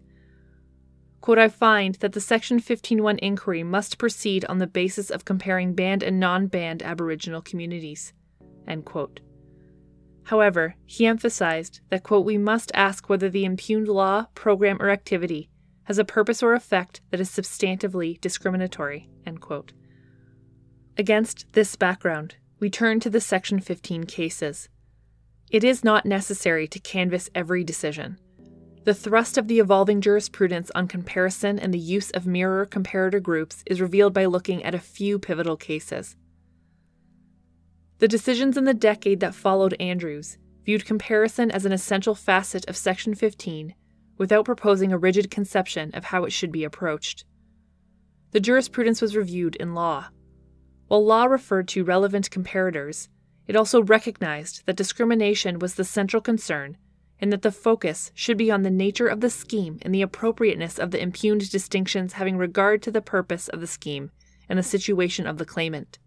[1.26, 5.74] Quote, I find that the Section 15.1 inquiry must proceed on the basis of comparing
[5.74, 8.14] band and non band Aboriginal communities.
[10.26, 15.50] However, he emphasized that, quote, we must ask whether the impugned law, program, or activity
[15.86, 19.10] has a purpose or effect that is substantively discriminatory.
[20.96, 24.70] Against this background, we turn to the Section 15 cases.
[25.50, 28.20] It is not necessary to canvass every decision.
[28.86, 33.64] The thrust of the evolving jurisprudence on comparison and the use of mirror comparator groups
[33.66, 36.16] is revealed by looking at a few pivotal cases.
[37.98, 42.78] The decisions in the decade that followed Andrews viewed comparison as an essential facet of
[42.78, 43.74] Section 15
[44.20, 47.26] without proposing a rigid conception of how it should be approached.
[48.34, 50.10] The jurisprudence was reviewed in law.
[50.90, 53.08] While law referred to relevant comparators,
[53.48, 56.78] it also recognized that discrimination was the central concern
[57.20, 60.78] and that the focus should be on the nature of the scheme and the appropriateness
[60.78, 64.12] of the impugned distinctions having regard to the purpose of the scheme
[64.50, 65.98] and the situation of the claimant.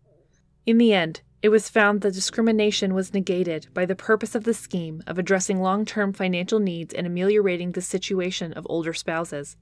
[0.67, 4.55] In the end, it was found that discrimination was negated by the purpose of the
[4.55, 9.57] scheme of addressing long term financial needs and ameliorating the situation of older spouses,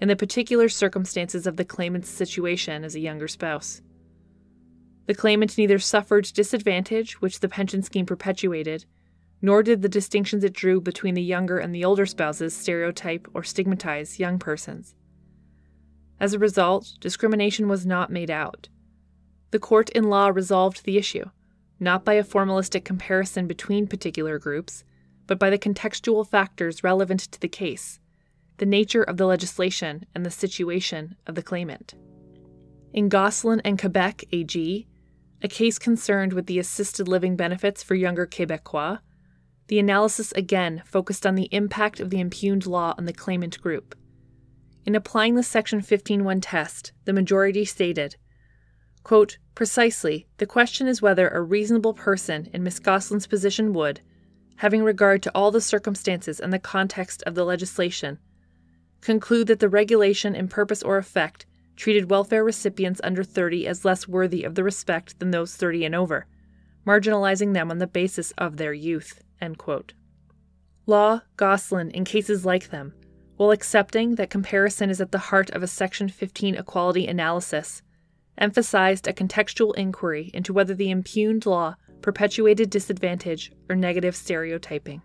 [0.00, 3.80] and the particular circumstances of the claimant's situation as a younger spouse.
[5.06, 8.84] The claimant neither suffered disadvantage, which the pension scheme perpetuated,
[9.42, 13.42] nor did the distinctions it drew between the younger and the older spouses stereotype or
[13.42, 14.94] stigmatize young persons.
[16.18, 18.68] As a result, discrimination was not made out.
[19.50, 21.26] The court in law resolved the issue,
[21.78, 24.84] not by a formalistic comparison between particular groups,
[25.26, 28.00] but by the contextual factors relevant to the case,
[28.56, 31.94] the nature of the legislation, and the situation of the claimant.
[32.92, 34.86] In Gosselin and Quebec AG,
[35.42, 39.00] a case concerned with the assisted living benefits for younger Quebecois,
[39.68, 43.94] the analysis again focused on the impact of the impugned law on the claimant group.
[44.84, 48.16] In applying the Section 15.1 test, the majority stated,
[49.02, 54.00] quote, Precisely, the question is whether a reasonable person in Miss Gosselin's position would,
[54.56, 58.18] having regard to all the circumstances and the context of the legislation,
[59.00, 64.08] conclude that the regulation in purpose or effect treated welfare recipients under 30 as less
[64.08, 66.26] worthy of the respect than those 30 and over,
[66.86, 69.22] marginalizing them on the basis of their youth.
[70.86, 72.94] Law, Gosselin, in cases like them,
[73.36, 77.82] while accepting that comparison is at the heart of a Section 15 equality analysis,
[78.38, 85.02] emphasized a contextual inquiry into whether the impugned law perpetuated disadvantage or negative stereotyping.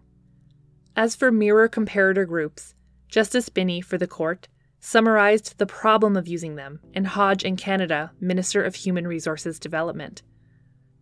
[0.96, 2.76] As for mirror comparator groups,
[3.08, 4.48] Justice Binnie for the court
[4.80, 10.22] summarized the problem of using them in Hodge and Canada, Minister of Human Resources Development.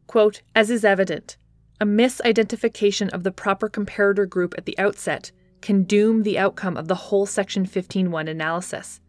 [0.05, 1.37] Quote, As is evident,
[1.81, 6.87] a misidentification of the proper comparator group at the outset can doom the outcome of
[6.87, 8.99] the whole Section 15.1 analysis.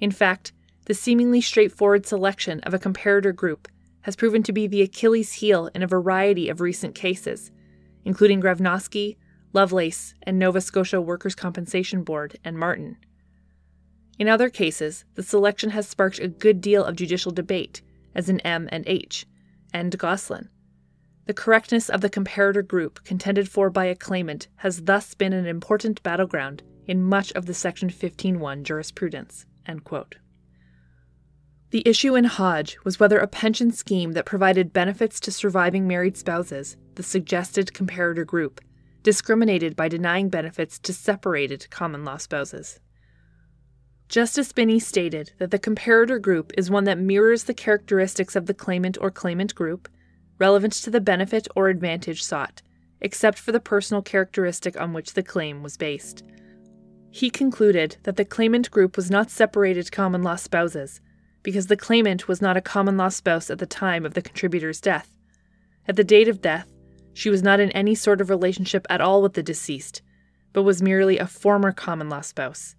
[0.00, 0.52] In fact,
[0.86, 3.68] the seemingly straightforward selection of a comparator group
[4.02, 7.50] has proven to be the Achilles heel in a variety of recent cases,
[8.04, 9.16] including Granovsky,
[9.52, 12.96] Lovelace, and Nova Scotia Workers' Compensation Board, and Martin.
[14.18, 17.82] In other cases, the selection has sparked a good deal of judicial debate,
[18.14, 19.26] as in M and H,
[19.74, 20.48] and Gosselin.
[21.28, 25.44] The correctness of the comparator group contended for by a claimant has thus been an
[25.44, 29.44] important battleground in much of the Section 15.1 jurisprudence.
[31.68, 36.16] The issue in Hodge was whether a pension scheme that provided benefits to surviving married
[36.16, 38.62] spouses, the suggested comparator group,
[39.02, 42.80] discriminated by denying benefits to separated common law spouses.
[44.08, 48.54] Justice Binnie stated that the comparator group is one that mirrors the characteristics of the
[48.54, 49.90] claimant or claimant group
[50.38, 52.62] relevant to the benefit or advantage sought,
[53.00, 56.22] except for the personal characteristic on which the claim was based.
[57.10, 61.00] He concluded that the claimant group was not separated common law spouses,
[61.42, 64.80] because the claimant was not a common law spouse at the time of the contributor's
[64.80, 65.16] death.
[65.86, 66.70] At the date of death,
[67.14, 70.02] she was not in any sort of relationship at all with the deceased,
[70.52, 72.76] but was merely a former common law spouse.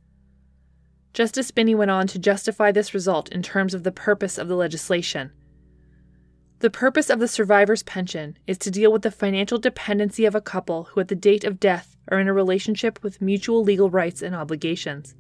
[1.14, 4.55] Justice Binnie went on to justify this result in terms of the purpose of the
[4.55, 5.32] legislation
[6.60, 10.41] the purpose of the survivor's pension is to deal with the financial dependency of a
[10.41, 14.22] couple who, at the date of death, are in a relationship with mutual legal rights
[14.22, 15.16] and obligations.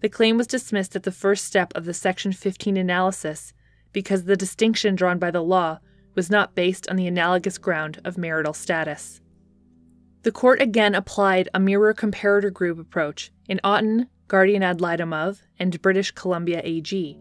[0.00, 3.54] The claim was dismissed at the first step of the Section 15 analysis
[3.92, 5.78] because the distinction drawn by the law
[6.14, 9.22] was not based on the analogous ground of marital status.
[10.24, 15.40] The court again applied a mirror comparator group approach in Auton, Guardian ad litem of,
[15.58, 17.18] and British Columbia AG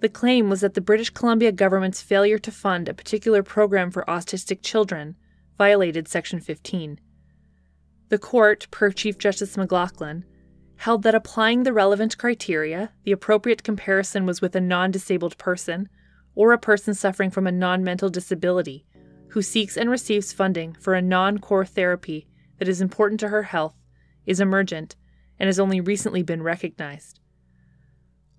[0.00, 4.04] the claim was that the British Columbia government's failure to fund a particular program for
[4.06, 5.16] autistic children
[5.56, 7.00] violated Section 15.
[8.08, 10.24] The court, per Chief Justice McLachlin,
[10.76, 15.88] held that applying the relevant criteria, the appropriate comparison was with a non disabled person
[16.34, 18.84] or a person suffering from a non mental disability
[19.28, 22.28] who seeks and receives funding for a non core therapy
[22.58, 23.74] that is important to her health,
[24.26, 24.94] is emergent,
[25.38, 27.20] and has only recently been recognized.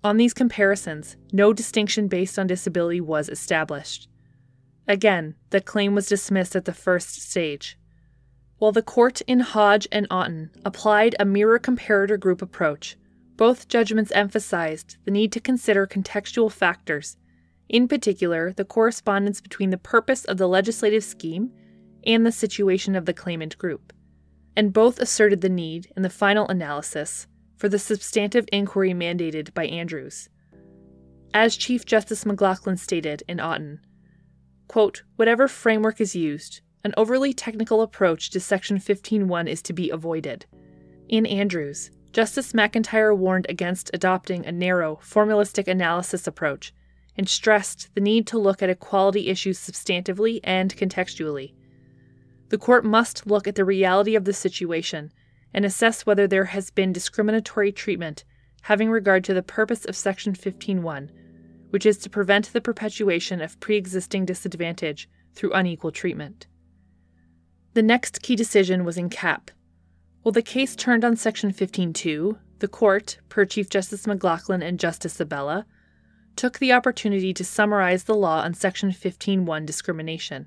[0.04, 4.08] On these comparisons, no distinction based on disability was established.
[4.86, 7.78] Again, the claim was dismissed at the first stage.
[8.58, 12.96] While the court in Hodge and Auton applied a mirror comparator group approach,
[13.36, 17.16] both judgments emphasized the need to consider contextual factors,
[17.68, 21.52] in particular, the correspondence between the purpose of the legislative scheme
[22.06, 23.92] and the situation of the claimant group.
[24.56, 27.26] And both asserted the need, in the final analysis,
[27.58, 30.28] for the substantive inquiry mandated by Andrews.
[31.34, 33.80] As Chief Justice McLachlin stated in Auton,
[34.68, 39.90] quote, whatever framework is used, an overly technical approach to Section 15.1 is to be
[39.90, 40.46] avoided.
[41.08, 46.72] In Andrews, Justice McIntyre warned against adopting a narrow, formalistic analysis approach
[47.16, 51.52] and stressed the need to look at equality issues substantively and contextually.
[52.48, 55.12] The court must look at the reality of the situation
[55.52, 58.24] and assess whether there has been discriminatory treatment
[58.62, 61.10] having regard to the purpose of Section 15.1,
[61.70, 66.46] which is to prevent the perpetuation of pre existing disadvantage through unequal treatment.
[67.74, 69.50] The next key decision was in Kapp.
[70.22, 75.20] While the case turned on Section 15.2, the court, per Chief Justice McLachlin and Justice
[75.20, 75.64] Abella,
[76.34, 80.46] took the opportunity to summarize the law on Section 15.1 discrimination.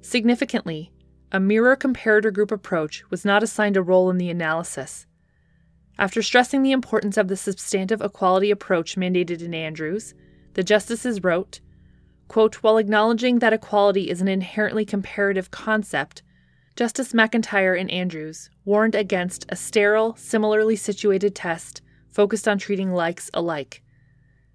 [0.00, 0.92] Significantly,
[1.30, 5.06] a mirror comparator group approach was not assigned a role in the analysis.
[5.98, 10.14] After stressing the importance of the substantive equality approach mandated in Andrews,
[10.54, 11.60] the justices wrote,
[12.28, 16.22] quote, While acknowledging that equality is an inherently comparative concept,
[16.76, 23.30] Justice McIntyre in Andrews warned against a sterile, similarly situated test focused on treating likes
[23.34, 23.82] alike.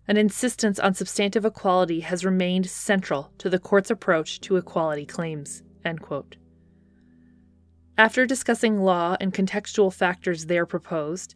[0.07, 5.63] An insistence on substantive equality has remained central to the court's approach to equality claims.
[5.85, 6.37] End quote.
[7.97, 11.35] After discussing law and contextual factors there proposed,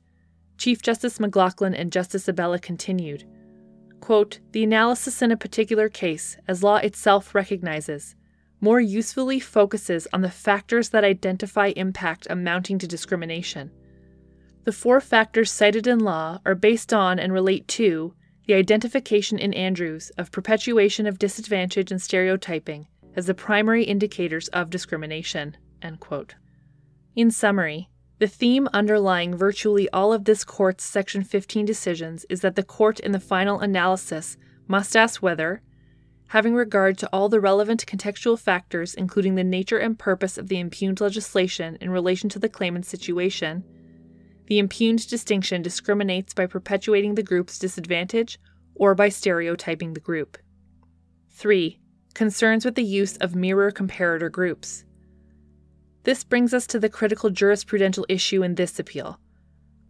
[0.58, 3.26] Chief Justice McLachlin and Justice Abella continued
[4.00, 8.16] quote, The analysis in a particular case, as law itself recognizes,
[8.62, 13.72] more usefully focuses on the factors that identify impact amounting to discrimination.
[14.64, 18.14] The four factors cited in law are based on and relate to
[18.46, 24.70] the identification in Andrews of perpetuation of disadvantage and stereotyping as the primary indicators of
[24.70, 25.58] discrimination.
[27.18, 27.90] In summary,
[28.20, 33.00] the theme underlying virtually all of this court's Section 15 decisions is that the court
[33.00, 34.38] in the final analysis
[34.68, 35.64] must ask whether,
[36.28, 40.60] having regard to all the relevant contextual factors, including the nature and purpose of the
[40.60, 43.64] impugned legislation in relation to the claimant's situation,
[44.46, 48.38] the impugned distinction discriminates by perpetuating the group's disadvantage
[48.76, 50.38] or by stereotyping the group.
[51.32, 51.80] 3.
[52.14, 54.84] Concerns with the use of mirror comparator groups.
[56.08, 59.20] This brings us to the critical jurisprudential issue in this appeal.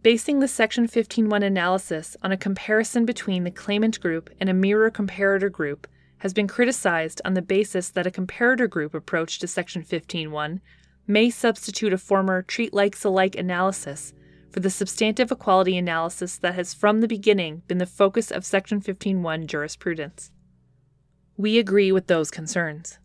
[0.02, 4.90] Basing the Section 15.1 analysis on a comparison between the claimant group and a mirror
[4.90, 9.84] comparator group has been criticized on the basis that a comparator group approach to Section
[9.84, 10.58] 15.1
[11.06, 14.12] may substitute a former treat likes alike analysis
[14.50, 18.80] for the substantive equality analysis that has from the beginning been the focus of Section
[18.80, 20.32] 15.1 jurisprudence.
[21.36, 22.98] We agree with those concerns.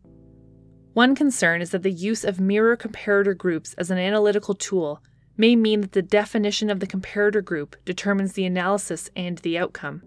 [0.93, 5.01] One concern is that the use of mirror comparator groups as an analytical tool
[5.35, 10.03] may mean that the definition of the comparator group determines the analysis and the outcome.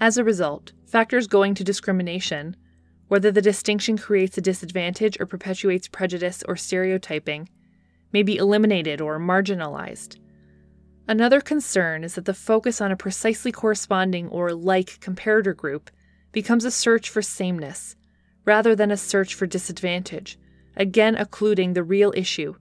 [0.00, 2.54] As a result, factors going to discrimination,
[3.08, 7.48] whether the distinction creates a disadvantage or perpetuates prejudice or stereotyping,
[8.12, 10.18] may be eliminated or marginalized.
[11.08, 15.90] Another concern is that the focus on a precisely corresponding or like comparator group
[16.30, 17.96] becomes a search for sameness,
[18.44, 20.38] rather than a search for disadvantage,
[20.76, 22.54] again occluding the real issue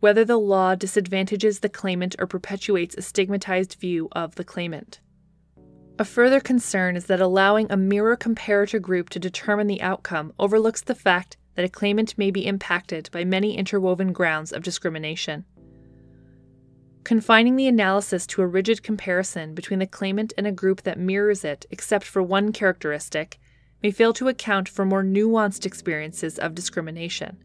[0.00, 5.00] whether the law disadvantages the claimant or perpetuates a stigmatized view of the claimant.
[5.98, 10.80] A further concern is that allowing a mirror comparator group to determine the outcome overlooks
[10.80, 15.44] the fact that a claimant may be impacted by many interwoven grounds of discrimination.
[17.04, 21.44] Confining the analysis to a rigid comparison between the claimant and a group that mirrors
[21.44, 23.38] it except for one characteristic
[23.82, 27.42] may fail to account for more nuanced experiences of discrimination.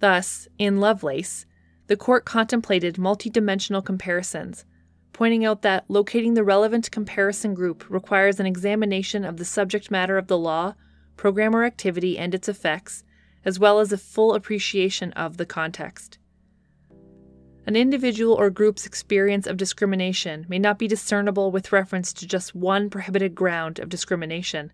[0.00, 1.44] Thus, in Lovelace,
[1.88, 4.64] the court contemplated multidimensional comparisons,
[5.12, 10.18] pointing out that locating the relevant comparison group requires an examination of the subject matter
[10.18, 10.74] of the law
[11.16, 13.02] program or activity and its effects,
[13.44, 16.18] as well as a full appreciation of the context.
[17.66, 22.54] An individual or group's experience of discrimination may not be discernible with reference to just
[22.54, 24.72] one prohibited ground of discrimination,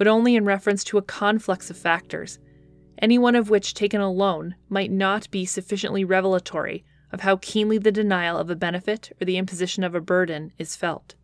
[0.00, 2.38] but only in reference to a conflux of factors,
[3.02, 6.82] any one of which taken alone might not be sufficiently revelatory
[7.12, 10.74] of how keenly the denial of a benefit or the imposition of a burden is
[10.74, 11.16] felt.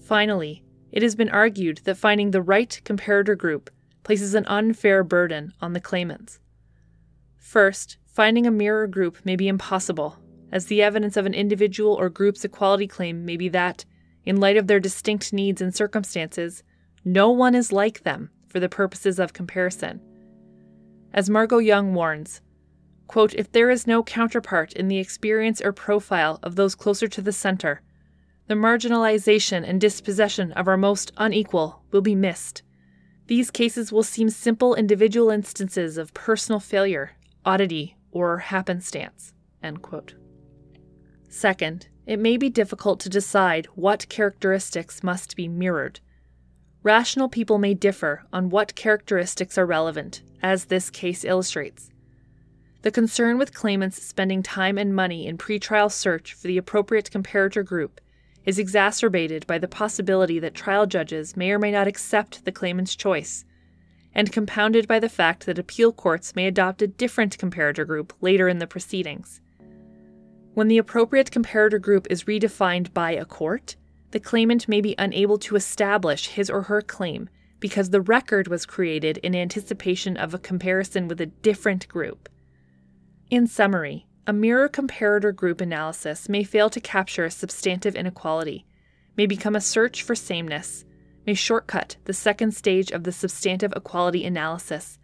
[0.00, 0.62] Finally,
[0.92, 3.68] it has been argued that finding the right comparator group
[4.04, 6.38] places an unfair burden on the claimants.
[7.36, 10.20] First, finding a mirror group may be impossible,
[10.52, 13.84] as the evidence of an individual or group's equality claim may be that,
[14.24, 16.62] in light of their distinct needs and circumstances,
[17.04, 20.00] no one is like them for the purposes of comparison.
[21.12, 22.40] As Margot Young warns,
[23.06, 27.22] quote, if there is no counterpart in the experience or profile of those closer to
[27.22, 27.82] the center,
[28.46, 32.62] the marginalization and dispossession of our most unequal will be missed
[33.26, 37.12] these cases will seem simple individual instances of personal failure,
[37.44, 39.32] oddity, or happenstance.
[41.30, 46.00] Second, it may be difficult to decide what characteristics must be mirrored.
[46.84, 51.90] Rational people may differ on what characteristics are relevant, as this case illustrates.
[52.82, 57.64] The concern with claimants spending time and money in pretrial search for the appropriate comparator
[57.64, 58.02] group
[58.44, 62.94] is exacerbated by the possibility that trial judges may or may not accept the claimant's
[62.94, 63.46] choice,
[64.14, 68.46] and compounded by the fact that appeal courts may adopt a different comparator group later
[68.46, 69.40] in the proceedings.
[70.52, 73.76] When the appropriate comparator group is redefined by a court,
[74.14, 78.64] the claimant may be unable to establish his or her claim because the record was
[78.64, 82.28] created in anticipation of a comparison with a different group.
[83.28, 88.64] In summary, a mirror comparator group analysis may fail to capture a substantive inequality,
[89.16, 90.84] may become a search for sameness,
[91.26, 95.00] may shortcut the second stage of the substantive equality analysis,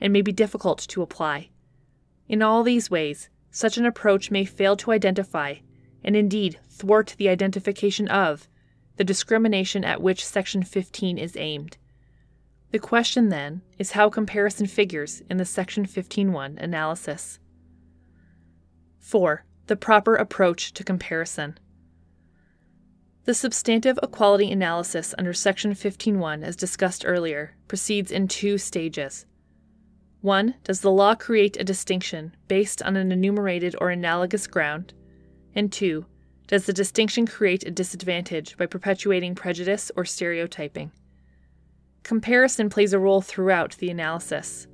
[0.00, 1.50] and may be difficult to apply.
[2.28, 5.56] In all these ways, such an approach may fail to identify,
[6.04, 8.46] and indeed thwart the identification of,
[8.96, 11.76] the discrimination at which Section 15 is aimed.
[12.70, 17.38] The question, then, is how comparison figures in the Section 15.1 analysis.
[18.98, 19.44] 4.
[19.66, 21.58] The proper approach to comparison.
[23.24, 29.26] The substantive equality analysis under Section 15.1, as discussed earlier, proceeds in two stages.
[30.22, 30.54] 1.
[30.64, 34.94] Does the law create a distinction based on an enumerated or analogous ground?
[35.54, 36.06] And 2.
[36.46, 40.92] Does the distinction create a disadvantage by perpetuating prejudice or stereotyping?
[42.02, 44.66] Comparison plays a role throughout the analysis.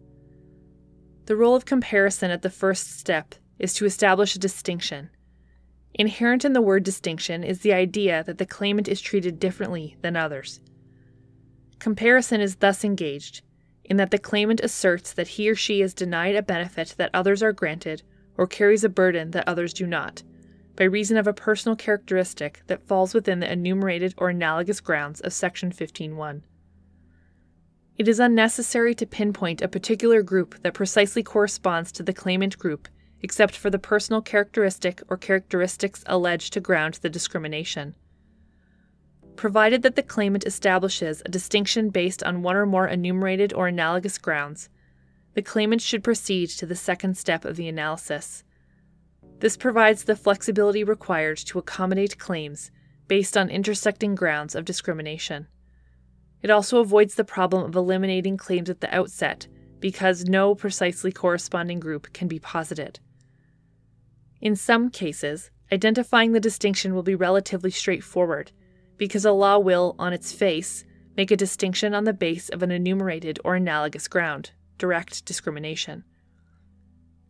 [1.27, 5.11] The role of comparison at the first step is to establish a distinction.
[5.95, 10.17] Inherent in the word distinction is the idea that the claimant is treated differently than
[10.17, 10.61] others.
[11.79, 13.43] Comparison is thus engaged
[13.85, 17.43] in that the claimant asserts that he or she is denied a benefit that others
[17.43, 18.03] are granted
[18.37, 20.23] or carries a burden that others do not,
[20.79, 25.33] by reason of a personal characteristic that falls within the enumerated or analogous grounds of
[25.33, 26.43] Section 15.1.
[27.97, 32.87] It is unnecessary to pinpoint a particular group that precisely corresponds to the claimant group,
[33.23, 37.97] except for the personal characteristic or characteristics alleged to ground the discrimination.
[39.35, 44.17] Provided that the claimant establishes a distinction based on one or more enumerated or analogous
[44.17, 44.69] grounds,
[45.35, 48.45] the claimant should proceed to the second step of the analysis.
[49.41, 52.71] This provides the flexibility required to accommodate claims
[53.07, 55.47] based on intersecting grounds of discrimination.
[56.43, 59.47] It also avoids the problem of eliminating claims at the outset
[59.81, 62.99] because no precisely corresponding group can be posited.
[64.41, 68.53] In some cases, identifying the distinction will be relatively straightforward
[68.97, 70.85] because a law will, on its face,
[71.17, 76.05] make a distinction on the base of an enumerated or analogous ground, direct discrimination.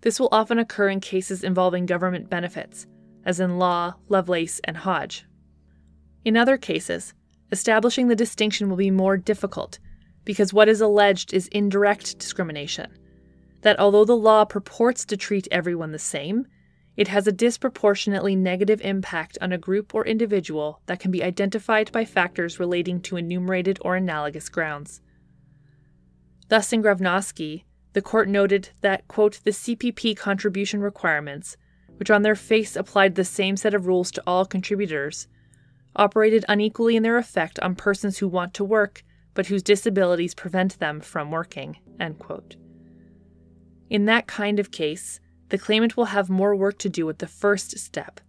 [0.01, 2.87] This will often occur in cases involving government benefits,
[3.25, 5.25] as in Law, Lovelace, and Hodge.
[6.25, 7.15] In other cases,
[7.51, 9.79] establishing the distinction will be more difficult
[10.25, 12.93] because what is alleged is indirect discrimination.
[13.63, 16.47] That although the law purports to treat everyone the same,
[16.99, 21.91] it has a disproportionately negative impact on a group or individual that can be identified
[21.93, 25.01] by factors relating to enumerated or analogous grounds.
[26.49, 27.65] Thus, in Granovsky,
[27.99, 31.57] the court noted that, quote, the CPP contribution requirements,
[31.97, 35.27] which on their face applied the same set of rules to all contributors,
[35.97, 39.03] operated unequally in their effect on persons who want to work
[39.35, 41.77] but whose disabilities prevent them from working.
[41.99, 42.55] End quote.
[43.91, 45.19] In that kind of case,
[45.49, 48.21] the claimant will have more work to do at the first step.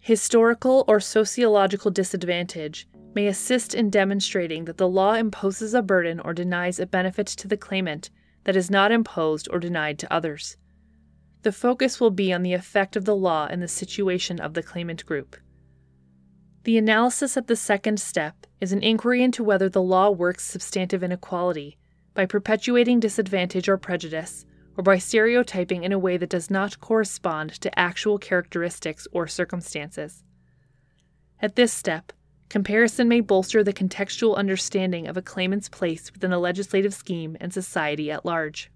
[0.00, 6.34] Historical or sociological disadvantage may assist in demonstrating that the law imposes a burden or
[6.34, 8.10] denies a benefit to the claimant
[8.46, 10.56] that is not imposed or denied to others.
[11.42, 14.62] The focus will be on the effect of the law in the situation of the
[14.62, 15.36] claimant group.
[16.62, 21.02] The analysis at the second step is an inquiry into whether the law works substantive
[21.02, 21.76] inequality
[22.14, 27.50] by perpetuating disadvantage or prejudice, or by stereotyping in a way that does not correspond
[27.50, 30.22] to actual characteristics or circumstances.
[31.42, 32.12] At this step,
[32.48, 37.52] comparison may bolster the contextual understanding of a claimant's place within the legislative scheme and
[37.52, 38.70] society at large,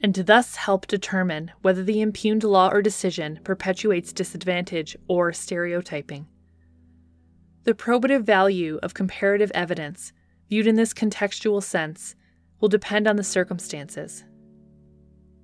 [0.00, 6.26] and thus help determine whether the impugned law or decision perpetuates disadvantage or stereotyping.
[7.64, 10.12] The probative value of comparative evidence,
[10.48, 12.14] viewed in this contextual sense,
[12.60, 14.24] will depend on the circumstances.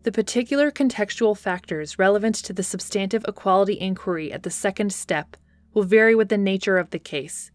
[0.04, 5.36] The particular contextual factors relevant to the substantive equality inquiry at the second step
[5.74, 7.50] will vary with the nature of the case.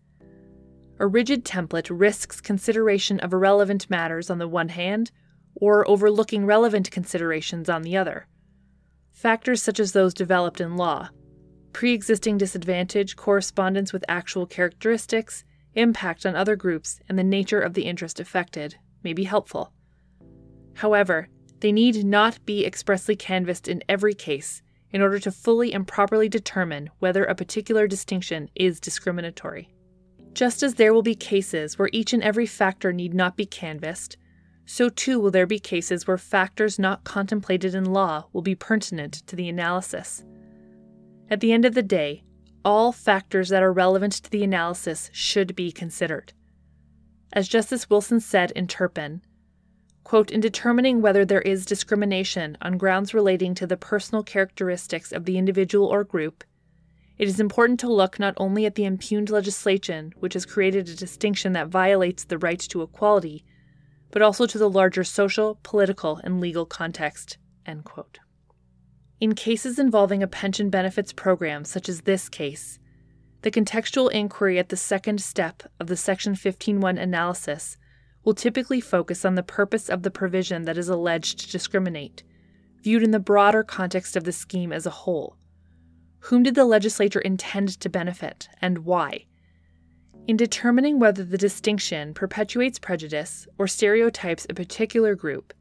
[1.00, 5.12] A rigid template risks consideration of irrelevant matters on the one hand,
[5.56, 8.28] or overlooking relevant considerations on the other.
[9.12, 11.10] Factors such as those developed in law,
[11.74, 15.44] pre existing disadvantage, correspondence with actual characteristics,
[15.74, 19.72] impact on other groups, and the nature of the interest affected may be helpful.
[20.76, 24.62] However, they need not be expressly canvassed in every case
[24.92, 29.70] in order to fully and properly determine whether a particular distinction is discriminatory.
[30.34, 34.18] Just as there will be cases where each and every factor need not be canvassed,
[34.66, 39.14] so too will there be cases where factors not contemplated in law will be pertinent
[39.28, 40.24] to the analysis.
[41.30, 42.24] At the end of the day,
[42.64, 46.34] all factors that are relevant to the analysis should be considered.
[47.34, 49.22] As Justice Wilson said in Turpin,
[50.10, 55.26] quote, in determining whether there is discrimination on grounds relating to the personal characteristics of
[55.26, 56.44] the individual or group,
[57.20, 60.96] it is important to look not only at the impugned legislation, which has created a
[60.96, 63.46] distinction that violates the right to equality,
[64.10, 67.38] but also to the larger social, political, and legal context.
[69.20, 72.80] In cases involving a pension benefits program, such as this case,
[73.44, 77.78] the contextual inquiry at the second step of the Section 15.1 analysis
[78.24, 82.24] will typically focus on the purpose of the provision that is alleged to discriminate,
[82.82, 85.38] viewed in the broader context of the scheme as a whole.
[86.24, 89.26] Whom did the legislature intend to benefit, and why?
[90.28, 95.54] In determining whether the distinction perpetuates prejudice or stereotypes a particular group,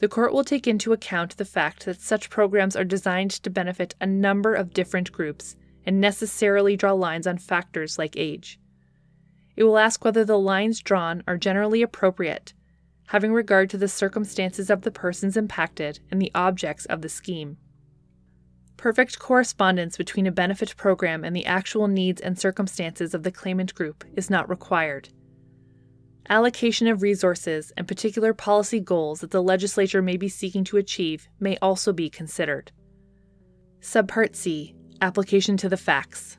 [0.00, 3.94] the court will take into account the fact that such programs are designed to benefit
[4.00, 8.58] a number of different groups and necessarily draw lines on factors like age.
[9.60, 12.54] It will ask whether the lines drawn are generally appropriate,
[13.08, 17.58] having regard to the circumstances of the persons impacted and the objects of the scheme.
[18.78, 23.74] Perfect correspondence between a benefit program and the actual needs and circumstances of the claimant
[23.74, 25.10] group is not required.
[26.30, 31.28] Allocation of resources and particular policy goals that the legislature may be seeking to achieve
[31.38, 32.72] may also be considered.
[33.82, 36.38] Subpart C Application to the Facts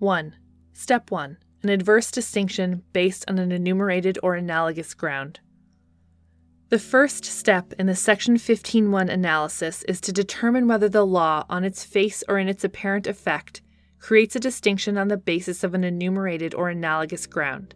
[0.00, 0.34] 1.
[0.72, 5.40] Step 1 An adverse distinction based on an enumerated or analogous ground.
[6.68, 11.64] The first step in the Section 15.1 analysis is to determine whether the law, on
[11.64, 13.62] its face or in its apparent effect,
[13.98, 17.74] creates a distinction on the basis of an enumerated or analogous ground.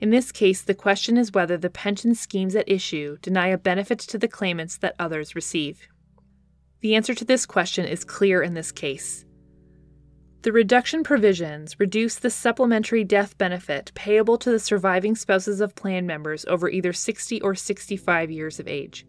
[0.00, 3.98] In this case, the question is whether the pension schemes at issue deny a benefit
[3.98, 5.86] to the claimants that others receive.
[6.80, 9.26] The answer to this question is clear in this case.
[10.42, 16.06] The reduction provisions reduce the supplementary death benefit payable to the surviving spouses of plan
[16.06, 19.06] members over either 60 or 65 years of age.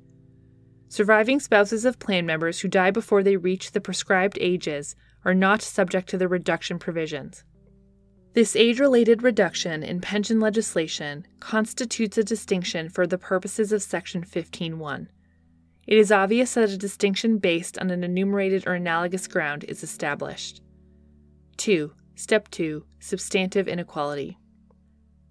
[0.89, 5.61] Surviving spouses of plan members who die before they reach the prescribed ages are not
[5.61, 7.45] subject to the reduction provisions.
[8.33, 14.25] This age related reduction in pension legislation constitutes a distinction for the purposes of Section
[14.25, 15.07] 15.1.
[15.87, 20.61] It is obvious that a distinction based on an enumerated or analogous ground is established.
[21.61, 21.93] 2.
[22.15, 24.39] Step 2 Substantive Inequality.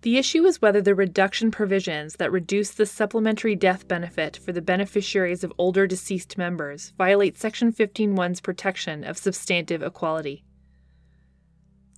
[0.03, 4.63] The issue is whether the reduction provisions that reduce the supplementary death benefit for the
[4.63, 10.45] beneficiaries of older deceased members violate Section 15.1's protection of substantive equality.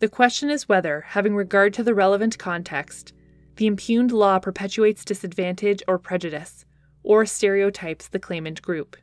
[0.00, 3.12] The question is whether, having regard to the relevant context,
[3.56, 6.64] the impugned law perpetuates disadvantage or prejudice,
[7.02, 8.96] or stereotypes the claimant group.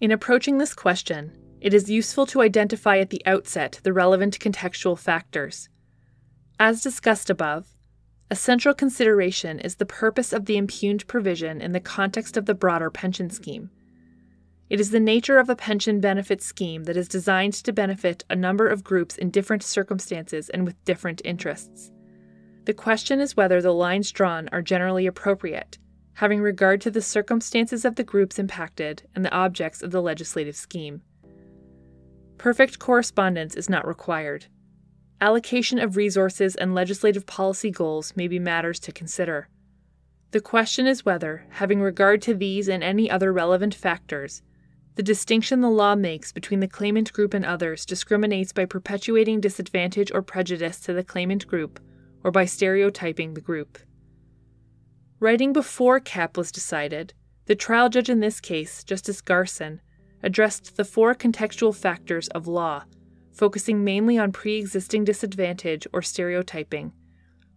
[0.00, 4.98] In approaching this question, it is useful to identify at the outset the relevant contextual
[4.98, 5.70] factors.
[6.60, 7.68] As discussed above,
[8.30, 12.54] a central consideration is the purpose of the impugned provision in the context of the
[12.54, 13.70] broader pension scheme.
[14.68, 18.36] It is the nature of a pension benefit scheme that is designed to benefit a
[18.36, 21.90] number of groups in different circumstances and with different interests.
[22.66, 25.78] The question is whether the lines drawn are generally appropriate
[26.18, 30.54] having regard to the circumstances of the groups impacted and the objects of the legislative
[30.54, 31.02] scheme.
[32.38, 34.46] Perfect correspondence is not required.
[35.20, 39.48] Allocation of resources and legislative policy goals may be matters to consider.
[40.32, 44.42] The question is whether, having regard to these and any other relevant factors,
[44.96, 50.12] the distinction the law makes between the claimant group and others discriminates by perpetuating disadvantage
[50.12, 51.80] or prejudice to the claimant group
[52.22, 53.78] or by stereotyping the group.
[55.20, 57.14] Writing before Kapp was decided,
[57.46, 59.80] the trial judge in this case, Justice Garson,
[60.24, 62.82] addressed the four contextual factors of law,
[63.30, 66.92] focusing mainly on pre existing disadvantage or stereotyping,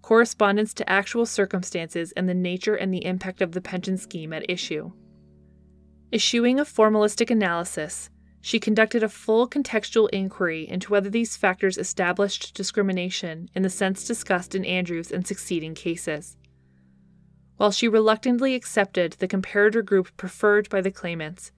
[0.01, 4.47] correspondence to actual circumstances, and the nature and the impact of the pension scheme at
[4.49, 4.91] issue.
[6.13, 8.09] Eschewing a formalistic analysis,
[8.41, 14.05] she conducted a full contextual inquiry into whether these factors established discrimination in the sense
[14.05, 16.38] discussed in Andrews and succeeding cases.
[17.57, 21.51] While she reluctantly accepted the comparator group preferred by the claimants,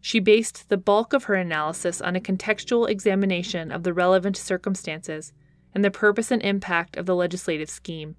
[0.00, 5.32] she based the bulk of her analysis on a contextual examination of the relevant circumstances
[5.74, 8.16] and the purpose and impact of the legislative scheme.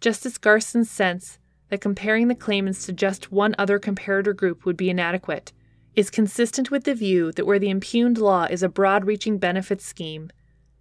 [0.00, 1.38] Justice Garson's sense
[1.70, 5.52] that comparing the claimants to just one other comparator group would be inadequate
[5.94, 9.84] is consistent with the view that where the impugned law is a broad reaching benefits
[9.84, 10.30] scheme,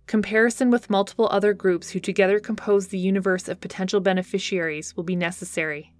[0.05, 5.15] Comparison with multiple other groups who together compose the universe of potential beneficiaries will be
[5.15, 5.93] necessary.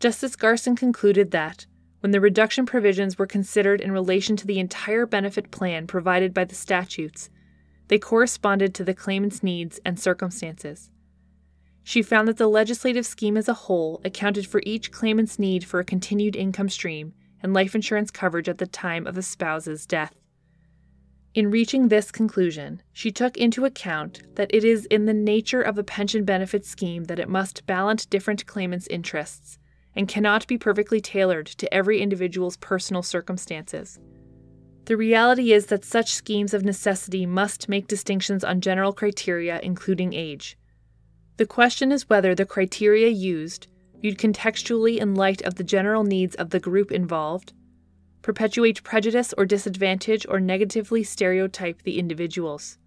[0.00, 1.66] Justice Garson concluded that,
[2.06, 6.44] when the reduction provisions were considered in relation to the entire benefit plan provided by
[6.44, 7.30] the statutes,
[7.88, 10.92] they corresponded to the claimant's needs and circumstances.
[11.82, 15.80] She found that the legislative scheme as a whole accounted for each claimant's need for
[15.80, 20.14] a continued income stream and life insurance coverage at the time of a spouse's death.
[21.34, 25.76] In reaching this conclusion, she took into account that it is in the nature of
[25.76, 29.58] a pension benefit scheme that it must balance different claimants' interests
[29.96, 33.98] and cannot be perfectly tailored to every individual's personal circumstances.
[34.84, 40.12] The reality is that such schemes of necessity must make distinctions on general criteria, including
[40.12, 40.56] age.
[41.38, 43.66] The question is whether the criteria used,
[44.00, 47.52] viewed contextually in light of the general needs of the group involved,
[48.22, 52.78] perpetuate prejudice or disadvantage or negatively stereotype the individuals.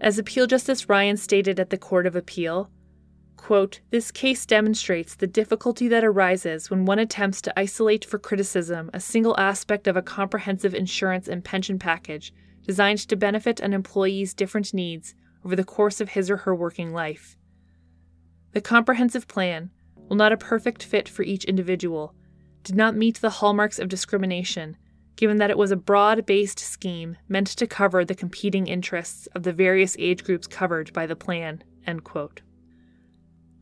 [0.00, 2.70] As Appeal Justice Ryan stated at the Court of Appeal,
[3.38, 8.90] Quote, this case demonstrates the difficulty that arises when one attempts to isolate for criticism
[8.92, 12.34] a single aspect of a comprehensive insurance and pension package
[12.66, 15.14] designed to benefit an employee's different needs
[15.44, 17.38] over the course of his or her working life.
[18.52, 22.14] The comprehensive plan, while not a perfect fit for each individual,
[22.64, 24.76] did not meet the hallmarks of discrimination,
[25.16, 29.44] given that it was a broad based scheme meant to cover the competing interests of
[29.44, 31.62] the various age groups covered by the plan.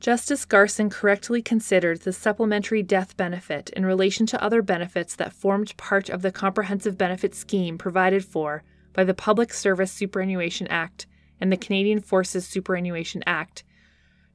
[0.07, 5.77] Justice Garson correctly considered the supplementary death benefit in relation to other benefits that formed
[5.77, 11.09] part of the comprehensive benefit scheme provided for by the Public Service Superannuation Act
[11.41, 13.65] and the Canadian Forces Superannuation Act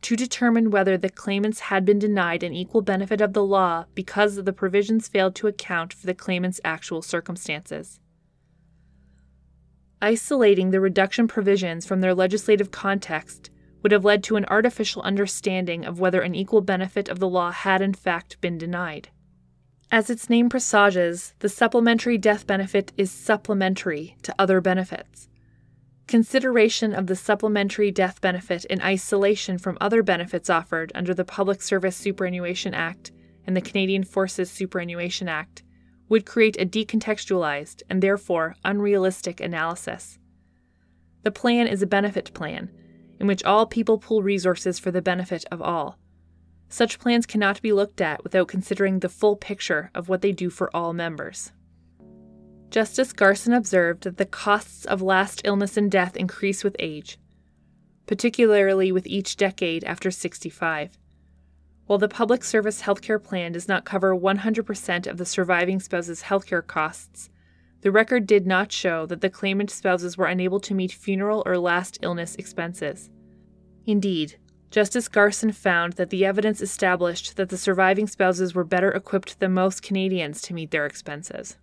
[0.02, 4.36] to determine whether the claimants had been denied an equal benefit of the law because
[4.36, 8.02] the provisions failed to account for the claimant's actual circumstances.
[10.02, 13.52] Isolating the reduction provisions from their legislative context
[13.82, 17.52] would have led to an artificial understanding of whether an equal benefit of the law
[17.52, 19.10] had in fact been denied.
[19.92, 25.28] As its name presages, the supplementary death benefit is supplementary to other benefits.
[26.08, 31.62] Consideration of the supplementary death benefit in isolation from other benefits offered under the Public
[31.62, 33.12] Service Superannuation Act
[33.46, 35.64] and the Canadian Forces Superannuation Act
[36.10, 40.20] would create a decontextualized and therefore unrealistic analysis.
[41.24, 42.70] The plan is a benefit plan,
[43.22, 46.00] in which all people pool resources for the benefit of all.
[46.70, 50.50] Such plans cannot be looked at without considering the full picture of what they do
[50.50, 51.52] for all members.
[52.72, 57.20] Justice Garson observed that the costs of last illness and death increase with age,
[58.08, 60.98] particularly with each decade after 65.
[61.86, 66.66] While the public service healthcare plan does not cover 100% of the surviving spouse's healthcare
[66.66, 67.30] costs,
[67.82, 71.58] the record did not show that the claimant spouses were unable to meet funeral or
[71.58, 73.10] last illness expenses.
[73.86, 74.38] Indeed,
[74.70, 79.54] Justice Garson found that the evidence established that the surviving spouses were better equipped than
[79.54, 81.58] most Canadians to meet their expenses.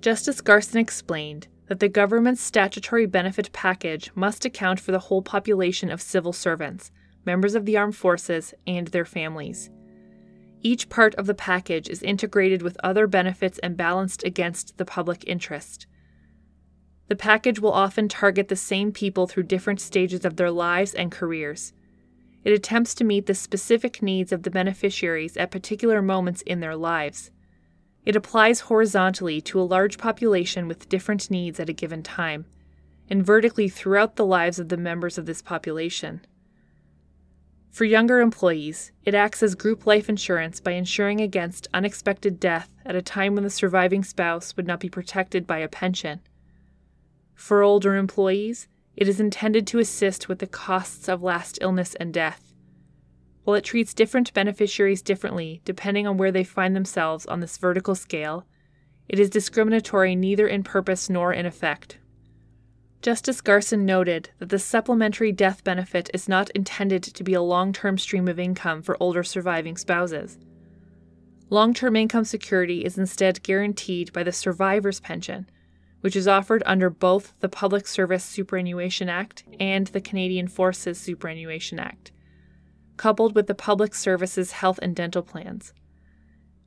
[0.00, 5.90] Justice Garson explained that the government's statutory benefit package must account for the whole population
[5.90, 6.90] of civil servants,
[7.24, 9.70] members of the armed forces, and their families.
[10.62, 15.24] Each part of the package is integrated with other benefits and balanced against the public
[15.26, 15.86] interest.
[17.08, 21.12] The package will often target the same people through different stages of their lives and
[21.12, 21.72] careers.
[22.44, 26.76] It attempts to meet the specific needs of the beneficiaries at particular moments in their
[26.76, 27.30] lives.
[28.04, 32.46] It applies horizontally to a large population with different needs at a given time,
[33.08, 36.22] and vertically throughout the lives of the members of this population.
[37.70, 42.96] For younger employees, it acts as group life insurance by insuring against unexpected death at
[42.96, 46.20] a time when the surviving spouse would not be protected by a pension.
[47.34, 48.66] For older employees,
[48.96, 52.52] it is intended to assist with the costs of last illness and death.
[53.44, 57.94] While it treats different beneficiaries differently depending on where they find themselves on this vertical
[57.94, 58.44] scale,
[59.08, 61.98] it is discriminatory neither in purpose nor in effect.
[63.00, 67.72] Justice Garson noted that the supplementary death benefit is not intended to be a long
[67.72, 70.38] term stream of income for older surviving spouses.
[71.48, 75.48] Long term income security is instead guaranteed by the survivor's pension,
[76.00, 81.78] which is offered under both the Public Service Superannuation Act and the Canadian Forces Superannuation
[81.78, 82.10] Act,
[82.96, 85.72] coupled with the Public Services health and dental plans.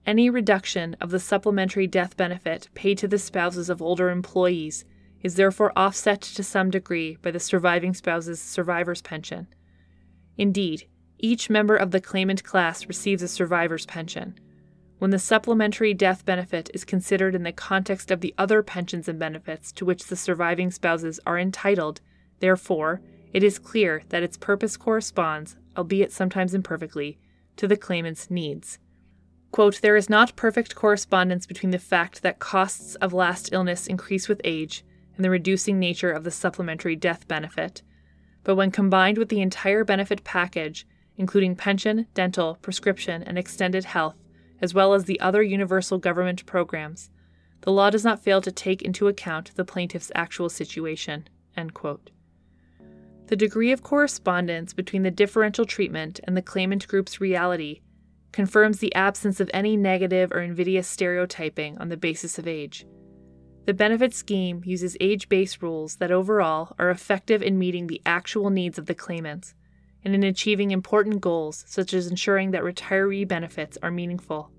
[0.06, 4.86] Any reduction of the supplementary death benefit paid to the spouses of older employees
[5.24, 9.48] is therefore offset to some degree by the surviving spouse's survivor's pension.
[10.38, 10.88] Indeed,
[11.20, 14.40] each member of the claimant class receives a survivor's pension
[15.02, 19.18] when the supplementary death benefit is considered in the context of the other pensions and
[19.18, 22.02] benefits to which the surviving spouses are entitled,
[22.40, 23.02] therefore,
[23.34, 27.18] it is clear that its purpose corresponds, albeit sometimes imperfectly,
[27.56, 28.78] to the claimant's needs.
[29.50, 34.30] Quote, there is not perfect correspondence between the fact that costs of last illness increase
[34.30, 37.82] with age and the reducing nature of the supplementary death benefit,
[38.44, 40.88] but when combined with the entire benefit package,
[41.18, 44.16] including pension, dental, prescription, and extended health,
[44.62, 47.10] as well as the other universal government programs,
[47.62, 51.28] the law does not fail to take into account the plaintiff's actual situation.
[53.28, 57.82] The degree of correspondence between the differential treatment and the claimant group's reality
[58.32, 62.86] confirms the absence of any negative or invidious stereotyping on the basis of age.
[63.72, 68.50] The benefit scheme uses age based rules that overall are effective in meeting the actual
[68.50, 69.56] needs of the claimants
[70.04, 74.52] and in achieving important goals such as ensuring that retiree benefits are meaningful.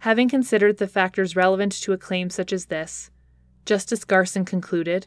[0.00, 3.10] Having considered the factors relevant to a claim such as this,
[3.64, 5.06] Justice Garson concluded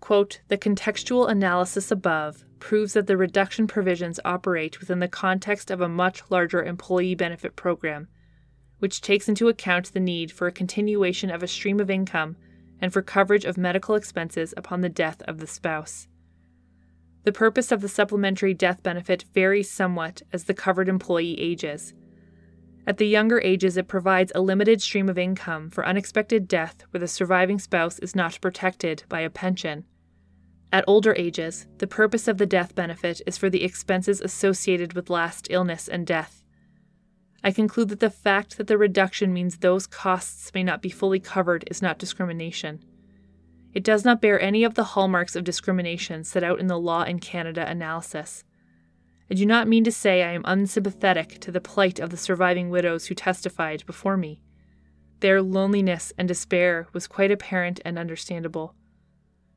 [0.00, 5.82] quote, the contextual analysis above proves that the reduction provisions operate within the context of
[5.82, 8.08] a much larger employee benefit program,
[8.84, 12.36] which takes into account the need for a continuation of a stream of income
[12.82, 16.06] and for coverage of medical expenses upon the death of the spouse.
[17.22, 21.94] The purpose of the supplementary death benefit varies somewhat as the covered employee ages.
[22.86, 27.00] At the younger ages, it provides a limited stream of income for unexpected death where
[27.00, 29.86] the surviving spouse is not protected by a pension.
[30.70, 35.08] At older ages, the purpose of the death benefit is for the expenses associated with
[35.08, 36.43] last illness and death.
[37.46, 41.20] I conclude that the fact that the reduction means those costs may not be fully
[41.20, 42.82] covered is not discrimination.
[43.74, 47.02] It does not bear any of the hallmarks of discrimination set out in the Law
[47.02, 48.44] in Canada analysis.
[49.30, 52.70] I do not mean to say I am unsympathetic to the plight of the surviving
[52.70, 54.40] widows who testified before me.
[55.20, 58.74] Their loneliness and despair was quite apparent and understandable.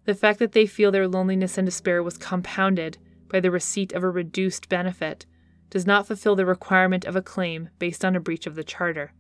[0.04, 2.98] The fact that they feel their loneliness and despair was compounded
[3.30, 5.26] by the receipt of a reduced benefit
[5.70, 9.14] does not fulfill the requirement of a claim based on a breach of the Charter.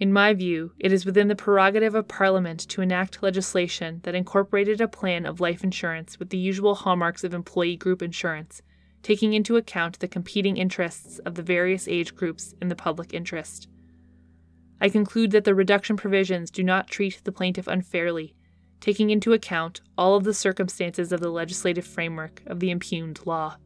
[0.00, 4.80] In my view, it is within the prerogative of Parliament to enact legislation that incorporated
[4.80, 8.62] a plan of life insurance with the usual hallmarks of employee group insurance,
[9.02, 13.68] taking into account the competing interests of the various age groups in the public interest.
[14.80, 18.36] I conclude that the reduction provisions do not treat the plaintiff unfairly,
[18.80, 23.56] taking into account all of the circumstances of the legislative framework of the impugned law.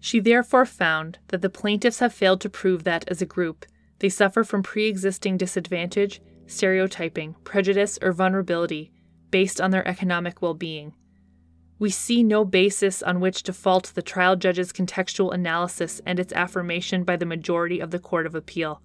[0.00, 3.66] She therefore found that the plaintiffs have failed to prove that, as a group,
[3.98, 8.92] they suffer from pre existing disadvantage, stereotyping, prejudice, or vulnerability
[9.30, 10.94] based on their economic well being.
[11.78, 16.32] We see no basis on which to fault the trial judge's contextual analysis and its
[16.32, 18.82] affirmation by the majority of the Court of Appeal.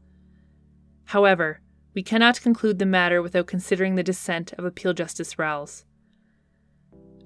[1.05, 1.59] However,
[1.95, 5.86] we cannot conclude the matter without considering the dissent of Appeal Justice Rowles.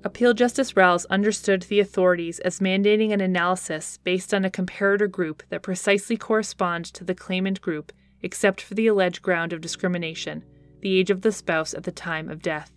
[0.03, 5.43] Appeal Justice Rowles understood the authorities as mandating an analysis based on a comparator group
[5.49, 7.91] that precisely correspond to the claimant group
[8.21, 10.43] except for the alleged ground of discrimination,
[10.81, 12.73] the age of the spouse at the time of death.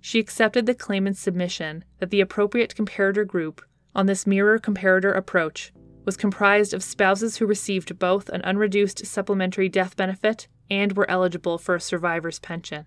[0.00, 3.60] She accepted the claimant's submission that the appropriate comparator group
[3.94, 5.72] on this mirror comparator approach
[6.04, 11.58] was comprised of spouses who received both an unreduced supplementary death benefit and were eligible
[11.58, 12.86] for a survivor's pension.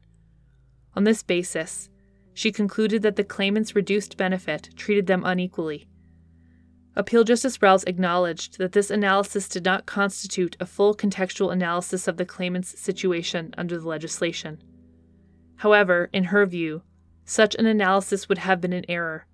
[0.95, 1.89] On this basis,
[2.39, 5.85] she concluded that the claimant's reduced benefit treated them unequally.
[6.95, 12.15] Appeal Justice Rowles acknowledged that this analysis did not constitute a full contextual analysis of
[12.15, 14.63] the claimant's situation under the legislation.
[15.57, 16.81] However, in her view,
[17.25, 19.25] such an analysis would have been an error.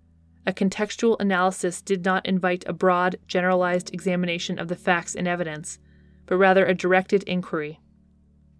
[0.48, 5.78] A contextual analysis did not invite a broad, generalized examination of the facts and evidence,
[6.26, 7.80] but rather a directed inquiry.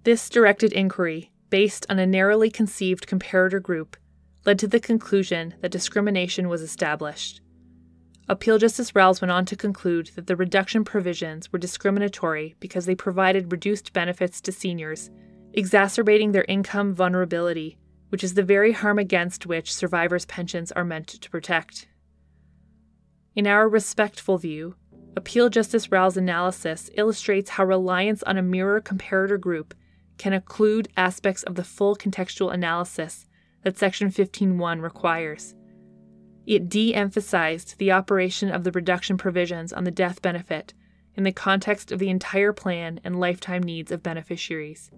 [0.04, 3.98] This directed inquiry, based on a narrowly conceived comparator group,
[4.46, 7.42] led to the conclusion that discrimination was established.
[8.28, 12.96] Appeal Justice Rowles went on to conclude that the reduction provisions were discriminatory because they
[12.96, 15.12] provided reduced benefits to seniors,
[15.54, 17.78] exacerbating their income vulnerability,
[18.10, 21.88] which is the very harm against which survivors' pensions are meant to protect.
[23.36, 24.76] In our respectful view,
[25.16, 29.74] Appeal Justice Rowles' analysis illustrates how reliance on a mirror comparator group
[30.18, 33.26] can occlude aspects of the full contextual analysis
[33.66, 35.56] that Section 15.1 requires.
[36.46, 40.76] It de emphasized the operation of the reduction provisions on the death benefit
[41.16, 44.92] in the context of the entire plan and lifetime needs of beneficiaries.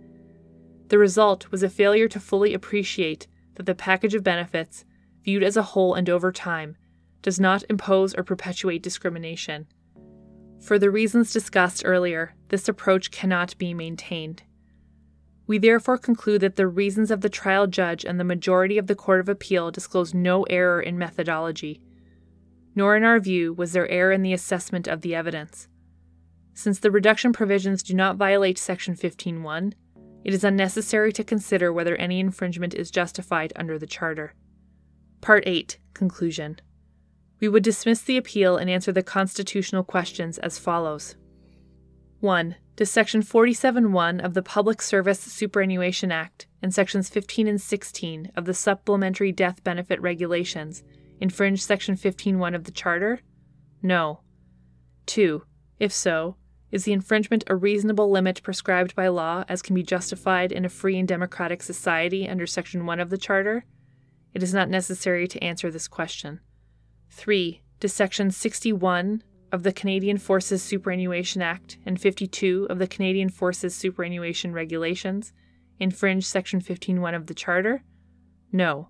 [0.89, 4.84] The result was a failure to fully appreciate that the package of benefits,
[5.24, 6.76] viewed as a whole and over time,
[7.22, 9.68] does not impose or perpetuate discrimination.
[10.59, 14.43] For the reasons discussed earlier, this approach cannot be maintained.
[15.48, 18.95] We therefore conclude that the reasons of the trial judge and the majority of the
[18.95, 21.82] Court of Appeal disclose no error in methodology,
[22.76, 25.70] nor in our view was there error in the assessment of the evidence.
[26.54, 29.74] Since the reduction provisions do not violate Section 15.1,
[30.26, 34.34] it is unnecessary to consider whether any infringement is justified under the Charter.
[35.22, 36.60] Part 8 Conclusion
[37.39, 41.16] We would dismiss the appeal and answer the constitutional questions as follows
[42.20, 48.32] 1 does Section 47.1 of the Public Service Superannuation Act and Sections 15 and 16
[48.36, 50.84] of the Supplementary Death Benefit Regulations
[51.20, 53.22] infringe Section 15.1 of the Charter?
[53.82, 54.22] No.
[55.05, 55.43] 2.
[55.80, 56.38] If so,
[56.72, 60.70] is the infringement a reasonable limit prescribed by law as can be justified in a
[60.70, 63.65] free and democratic society under Section 1 of the Charter?
[64.34, 66.41] It is not necessary to answer this question.
[67.09, 67.61] 3.
[67.80, 73.76] Does Section 61 of the Canadian Forces Superannuation Act and 52 of the Canadian Forces
[73.76, 75.34] Superannuation Regulations
[75.80, 77.84] infringe Section 15.1 of the Charter?
[78.52, 78.89] No.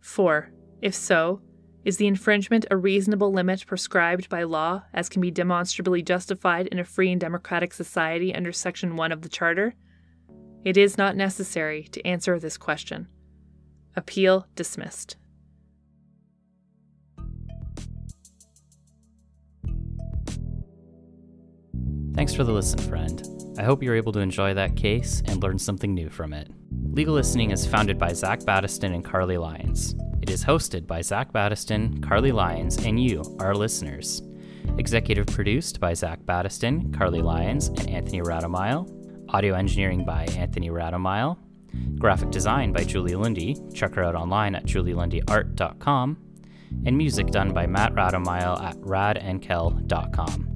[0.00, 0.50] 4.
[0.82, 1.40] If so,
[1.84, 6.78] is the infringement a reasonable limit prescribed by law as can be demonstrably justified in
[6.78, 9.74] a free and democratic society under Section 1 of the Charter?
[10.64, 13.08] It is not necessary to answer this question.
[13.96, 15.16] Appeal dismissed.
[22.14, 23.22] Thanks for the listen, friend.
[23.58, 26.48] I hope you're able to enjoy that case and learn something new from it.
[26.92, 29.94] Legal Listening is founded by Zach Battiston and Carly Lyons.
[30.22, 34.22] It is hosted by Zach Battiston, Carly Lyons, and you, our listeners.
[34.78, 38.88] Executive produced by Zach Battiston, Carly Lyons, and Anthony Radomile.
[39.32, 41.38] Audio engineering by Anthony Radomile.
[41.98, 43.56] Graphic design by Julie Lundy.
[43.72, 46.18] Check her out online at julielundyart.com.
[46.86, 50.49] And music done by Matt Radomile at radandkel.com.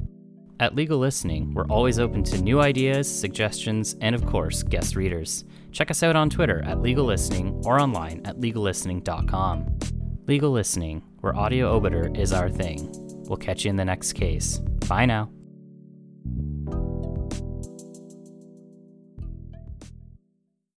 [0.60, 5.44] At Legal Listening, we're always open to new ideas, suggestions, and of course, guest readers.
[5.72, 9.78] Check us out on Twitter at Legal Listening or online at legallistening.com.
[10.26, 12.88] Legal Listening, where audio obiter is our thing.
[13.28, 14.58] We'll catch you in the next case.
[14.88, 15.30] Bye now.